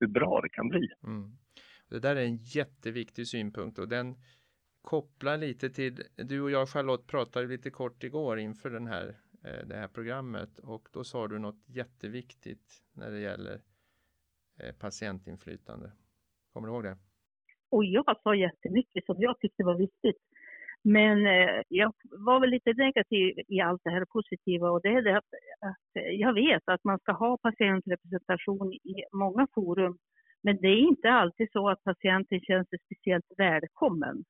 hur 0.00 0.08
bra 0.08 0.40
det 0.40 0.48
kan 0.48 0.68
bli. 0.68 0.88
Mm. 1.06 1.30
Det 1.92 2.00
där 2.00 2.16
är 2.16 2.24
en 2.24 2.36
jätteviktig 2.36 3.26
synpunkt 3.26 3.78
och 3.78 3.88
den 3.88 4.16
kopplar 4.82 5.36
lite 5.36 5.70
till, 5.70 6.02
du 6.16 6.40
och 6.40 6.50
jag 6.50 6.68
Charlotte 6.68 7.06
pratade 7.06 7.46
lite 7.46 7.70
kort 7.70 8.04
igår 8.04 8.38
inför 8.38 8.70
den 8.70 8.86
här, 8.86 9.16
eh, 9.44 9.66
det 9.66 9.76
här 9.76 9.88
programmet 9.88 10.58
och 10.58 10.88
då 10.92 11.04
sa 11.04 11.28
du 11.28 11.38
något 11.38 11.68
jätteviktigt 11.68 12.82
när 12.92 13.10
det 13.10 13.20
gäller 13.20 13.60
eh, 14.60 14.74
patientinflytande. 14.74 15.92
Kommer 16.52 16.68
du 16.68 16.74
ihåg 16.74 16.84
det? 16.84 16.98
Och 17.70 17.84
jag 17.84 18.20
sa 18.22 18.34
jättemycket 18.34 19.06
som 19.06 19.16
jag 19.18 19.38
tyckte 19.40 19.64
var 19.64 19.78
viktigt. 19.78 20.22
Men 20.82 21.26
eh, 21.26 21.62
jag 21.68 21.92
var 22.02 22.40
väl 22.40 22.50
lite 22.50 22.72
negativ 22.72 23.38
i 23.48 23.60
allt 23.60 23.80
det 23.84 23.90
här 23.90 24.04
positiva 24.04 24.70
och 24.70 24.80
det 24.82 24.88
är 24.88 25.02
det 25.02 25.16
att, 25.16 25.34
att 25.60 26.02
jag 26.18 26.34
vet 26.34 26.62
att 26.66 26.84
man 26.84 26.98
ska 26.98 27.12
ha 27.12 27.38
patientrepresentation 27.38 28.72
i 28.72 29.04
många 29.12 29.46
forum. 29.54 29.98
Men 30.42 30.56
det 30.56 30.68
är 30.68 30.88
inte 30.88 31.10
alltid 31.10 31.48
så 31.52 31.68
att 31.68 31.84
patienten 31.84 32.40
känner 32.40 32.64
sig 32.64 32.78
speciellt 32.86 33.26
välkommen. 33.36 34.24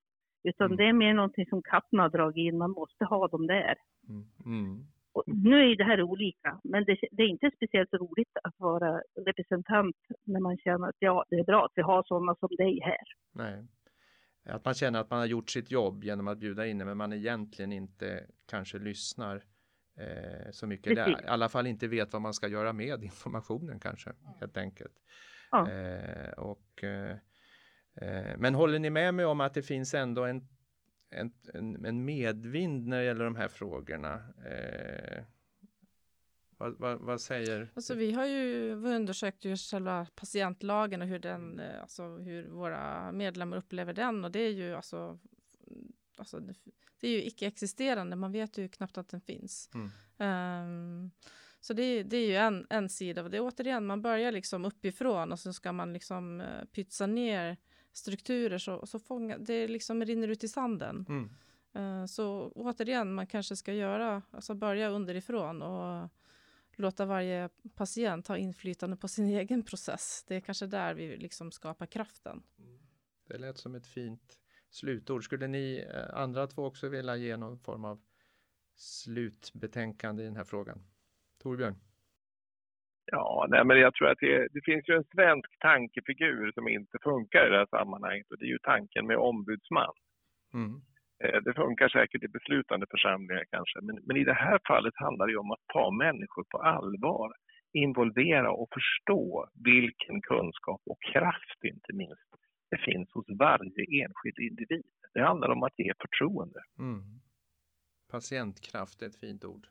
Utan 0.45 0.67
mm. 0.67 0.77
det 0.77 0.85
är 0.85 0.93
mer 0.93 1.15
någonting 1.15 1.47
som 1.47 1.63
katten 1.63 1.99
har 1.99 2.09
dragit 2.09 2.53
in, 2.53 2.59
man 2.59 2.71
måste 2.71 3.05
ha 3.05 3.29
dem 3.29 3.47
där. 3.47 3.75
Mm. 4.09 4.25
Mm. 4.45 4.87
Och 5.15 5.25
nu 5.27 5.71
är 5.71 5.77
det 5.77 5.85
här 5.85 6.03
olika, 6.03 6.61
men 6.65 6.85
det, 6.85 6.97
det, 7.11 7.23
är 7.23 7.27
inte 7.27 7.51
speciellt 7.57 7.93
roligt 7.93 8.37
att 8.43 8.55
vara 8.59 9.03
representant 9.27 9.97
när 10.25 10.41
man 10.41 10.57
känner 10.57 10.89
att 10.89 10.97
ja, 10.99 11.25
det 11.31 11.37
är 11.37 11.45
bra 11.45 11.65
att 11.65 11.73
vi 11.75 11.83
har 11.83 12.03
sådana 12.03 12.35
som 12.35 12.49
dig 12.59 12.81
här. 12.83 13.05
Nej. 13.33 13.67
Att 14.45 14.65
man 14.65 14.75
känner 14.75 15.01
att 15.01 15.11
man 15.11 15.19
har 15.19 15.27
gjort 15.27 15.51
sitt 15.51 15.71
jobb 15.71 16.05
genom 16.05 16.29
att 16.29 16.39
bjuda 16.39 16.67
in 16.67 16.79
men 16.79 16.97
man 16.97 17.13
egentligen 17.13 17.73
inte 17.73 18.27
kanske 18.51 18.79
lyssnar 18.79 19.37
eh, 19.99 20.51
så 20.51 20.67
mycket. 20.67 20.97
Där. 20.97 21.11
I 21.11 21.27
alla 21.27 21.49
fall 21.49 21.67
inte 21.67 21.89
vet 21.89 22.13
vad 22.13 22.23
man 22.23 22.35
ska 22.35 22.49
göra 22.49 22.73
med 22.73 23.05
informationen 23.05 23.81
kanske, 23.81 24.11
helt 24.41 24.57
enkelt. 24.57 24.95
Ja. 25.53 25.71
Eh, 25.71 26.33
och, 26.33 26.85
eh, 26.85 27.17
eh, 27.95 28.37
men 28.39 28.55
håller 28.55 28.79
ni 28.79 28.91
med 28.91 29.15
mig 29.15 29.25
om 29.25 29.41
att 29.41 29.55
det 29.55 29.63
finns 29.63 29.95
ändå 29.95 30.25
en, 30.25 30.49
en, 31.55 31.87
en 31.87 32.05
medvind 32.05 32.87
när 32.87 32.99
det 32.99 33.05
gäller 33.05 33.25
de 33.25 33.37
här 33.37 33.49
frågorna? 33.49 34.15
Eh, 34.47 35.25
vad, 36.57 36.79
vad, 36.79 37.01
vad, 37.01 37.21
säger? 37.21 37.73
Alltså, 37.75 37.95
vi 37.95 38.13
har 38.13 38.27
ju 38.27 38.75
vi 38.75 38.95
undersökt 38.95 39.45
ju 39.45 39.57
själva 39.57 40.07
patientlagen 40.15 41.03
och 41.03 41.09
hur, 41.09 41.19
den, 41.19 41.61
eh, 41.61 41.81
alltså, 41.81 42.17
hur 42.17 42.49
våra 42.49 43.13
medlemmar 43.13 43.57
upplever 43.57 43.93
den 43.93 44.25
och 44.25 44.31
det 44.31 44.41
är 44.41 44.51
ju 44.51 44.75
alltså, 44.75 45.19
alltså 46.17 46.41
det, 46.41 46.55
det 47.01 47.09
är 47.09 47.13
ju 47.13 47.23
icke-existerande. 47.23 48.17
Man 48.17 48.33
vet 48.33 48.59
ju 48.59 48.69
knappt 48.69 48.99
att 48.99 49.09
den 49.09 49.21
finns. 49.21 49.71
Mm. 49.75 49.91
Um, 50.67 51.11
så 51.63 51.73
det, 51.73 52.03
det, 52.03 52.17
är 52.17 52.27
ju 52.27 52.37
en, 52.37 52.67
en 52.71 52.89
sida 52.89 53.23
av 53.23 53.31
det. 53.31 53.41
Återigen, 53.41 53.87
man 53.87 54.03
börjar 54.03 54.33
liksom 54.33 54.65
uppifrån 54.65 55.33
och 55.33 55.39
så 55.39 55.53
ska 55.53 55.73
man 55.73 55.93
liksom 55.93 56.41
uh, 56.41 56.65
pytsa 56.65 57.07
ner 57.07 57.57
strukturer 57.93 58.59
så, 58.59 58.87
så 58.87 58.99
fånga, 58.99 59.39
det 59.39 59.69
liksom 59.69 60.05
rinner 60.05 60.29
ut 60.29 60.45
i 60.45 60.49
sanden. 60.49 61.07
Mm. 61.09 61.31
Uh, 61.77 62.07
så 62.07 62.53
återigen, 62.55 63.15
man 63.15 63.27
kanske 63.27 63.57
ska 63.57 63.73
göra, 63.73 64.23
alltså 64.31 64.55
börja 64.55 64.89
underifrån 64.89 65.63
och 65.63 66.09
låta 66.77 67.07
varje 67.07 67.49
patient 67.75 68.29
ha 68.29 68.37
inflytande 68.37 68.97
på 68.97 69.09
sin 69.09 69.27
egen 69.39 69.63
process. 69.63 70.25
Det 70.29 70.37
är 70.37 70.41
kanske 70.41 70.67
där 70.67 70.95
vi 70.95 71.17
liksom 71.17 71.53
skapar 71.53 71.87
kraften. 71.87 72.43
Mm. 72.59 72.79
Det 73.29 73.39
lät 73.39 73.59
som 73.59 73.75
ett 73.75 73.87
fint 73.87 74.39
slutord. 74.71 75.25
Skulle 75.25 75.47
ni 75.47 75.87
eh, 75.95 76.15
andra 76.15 76.47
två 76.47 76.65
också 76.65 76.89
vilja 76.89 77.17
ge 77.17 77.37
någon 77.37 77.59
form 77.59 77.85
av 77.85 78.03
slutbetänkande 78.75 80.23
i 80.23 80.27
den 80.27 80.37
här 80.37 80.45
frågan? 80.45 80.85
Torbjörn? 81.43 81.75
Ja, 83.05 83.47
nej, 83.49 83.65
men 83.65 83.81
jag 83.81 83.95
tror 83.95 84.09
att 84.09 84.19
det, 84.21 84.49
det, 84.53 84.61
finns 84.65 84.89
ju 84.89 84.95
en 84.95 85.05
svensk 85.15 85.59
tankefigur 85.59 86.53
som 86.53 86.69
inte 86.69 86.99
funkar 87.03 87.47
i 87.47 87.51
det 87.51 87.57
här 87.57 87.67
sammanhanget 87.67 88.31
och 88.31 88.39
det 88.39 88.45
är 88.45 88.55
ju 88.57 88.59
tanken 88.59 89.07
med 89.07 89.17
ombudsman. 89.17 89.95
Mm. 90.55 90.75
Eh, 91.25 91.41
det 91.45 91.55
funkar 91.55 91.89
säkert 91.89 92.23
i 92.23 92.29
beslutande 92.29 92.87
församlingar 92.91 93.45
kanske, 93.51 93.79
men, 93.83 93.99
men, 94.07 94.17
i 94.17 94.25
det 94.25 94.35
här 94.35 94.59
fallet 94.69 94.95
handlar 94.97 95.27
det 95.27 95.37
om 95.37 95.51
att 95.51 95.65
ta 95.73 95.91
människor 95.91 96.45
på 96.51 96.59
allvar, 96.59 97.33
involvera 97.73 98.53
och 98.53 98.69
förstå 98.79 99.49
vilken 99.55 100.21
kunskap 100.21 100.81
och 100.87 101.03
kraft, 101.13 101.61
inte 101.65 101.93
minst, 101.93 102.31
det 102.71 102.79
finns 102.79 103.13
hos 103.13 103.27
varje 103.39 103.83
enskild 104.03 104.39
individ. 104.39 104.91
Det 105.15 105.23
handlar 105.23 105.49
om 105.49 105.63
att 105.63 105.79
ge 105.79 105.93
förtroende. 106.01 106.61
Mm. 106.79 107.03
Patientkraft 108.11 109.03
är 109.03 109.07
ett 109.07 109.21
fint 109.21 109.45
ord. 109.45 109.67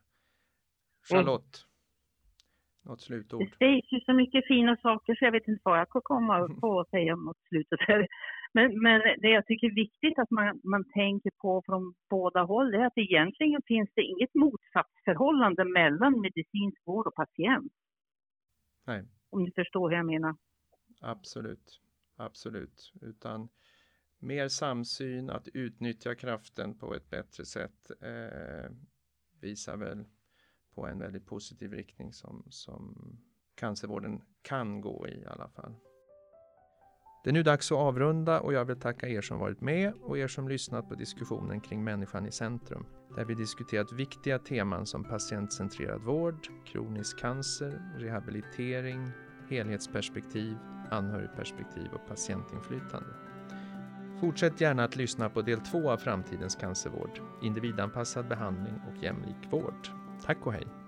Charlotte, 1.09 1.57
mm. 1.57 2.91
något 2.91 3.01
slutord? 3.01 3.39
Det 3.39 3.57
sägs 3.57 3.91
ju 3.91 3.99
så 3.99 4.13
mycket 4.13 4.47
fina 4.47 4.77
saker 4.77 5.15
så 5.15 5.25
jag 5.25 5.31
vet 5.31 5.47
inte 5.47 5.61
vad 5.63 5.79
jag 5.79 5.87
ska 5.87 6.01
komma 6.01 6.55
på 6.61 6.79
att 6.79 6.89
säga 6.89 7.15
mot 7.15 7.37
slutet. 7.49 7.79
Men, 8.53 8.81
men 8.81 9.01
det 9.01 9.29
jag 9.29 9.45
tycker 9.45 9.67
är 9.67 9.75
viktigt 9.75 10.19
att 10.19 10.31
man, 10.31 10.61
man 10.63 10.83
tänker 10.93 11.31
på 11.37 11.63
från 11.65 11.93
båda 12.09 12.43
håll 12.43 12.73
är 12.73 12.85
att 12.85 12.97
egentligen 12.97 13.61
finns 13.67 13.89
det 13.95 14.01
inget 14.01 14.35
motsatsförhållande 14.35 15.65
mellan 15.65 16.21
medicinsk 16.21 16.81
vård 16.85 17.07
och 17.07 17.15
patient. 17.15 17.73
Nej. 18.87 19.03
Om 19.29 19.43
ni 19.43 19.51
förstår 19.51 19.89
hur 19.89 19.97
jag 19.97 20.05
menar. 20.05 20.35
Absolut, 21.01 21.81
absolut. 22.17 22.93
Utan 23.01 23.49
mer 24.19 24.47
samsyn, 24.47 25.29
att 25.29 25.47
utnyttja 25.53 26.15
kraften 26.15 26.77
på 26.77 26.95
ett 26.95 27.09
bättre 27.09 27.45
sätt 27.45 27.91
eh, 28.01 28.71
visar 29.41 29.77
väl 29.77 30.05
på 30.75 30.87
en 30.87 30.99
väldigt 30.99 31.25
positiv 31.25 31.73
riktning 31.73 32.13
som, 32.13 32.43
som 32.49 32.95
cancervården 33.55 34.21
kan 34.41 34.81
gå 34.81 35.07
i 35.07 35.11
i 35.11 35.25
alla 35.25 35.47
fall. 35.47 35.75
Det 37.23 37.29
är 37.29 37.33
nu 37.33 37.43
dags 37.43 37.71
att 37.71 37.77
avrunda 37.77 38.39
och 38.39 38.53
jag 38.53 38.65
vill 38.65 38.79
tacka 38.79 39.07
er 39.07 39.21
som 39.21 39.39
varit 39.39 39.61
med 39.61 39.93
och 39.93 40.17
er 40.17 40.27
som 40.27 40.47
lyssnat 40.47 40.89
på 40.89 40.95
diskussionen 40.95 41.61
kring 41.61 41.83
människan 41.83 42.27
i 42.27 42.31
centrum, 42.31 42.85
där 43.15 43.25
vi 43.25 43.35
diskuterat 43.35 43.91
viktiga 43.91 44.39
teman 44.39 44.85
som 44.85 45.03
patientcentrerad 45.03 46.01
vård, 46.01 46.47
kronisk 46.65 47.19
cancer, 47.19 47.81
rehabilitering, 47.97 49.11
helhetsperspektiv, 49.49 50.57
anhörigperspektiv 50.91 51.87
och 51.93 52.07
patientinflytande. 52.07 53.09
Fortsätt 54.19 54.61
gärna 54.61 54.83
att 54.83 54.95
lyssna 54.95 55.29
på 55.29 55.41
del 55.41 55.59
två 55.59 55.91
av 55.91 55.97
Framtidens 55.97 56.55
cancervård, 56.55 57.21
individanpassad 57.43 58.27
behandling 58.27 58.81
och 58.89 59.03
jämlik 59.03 59.51
vård. 59.51 60.00
Tack 60.25 60.47
och 60.47 60.53
hej! 60.53 60.80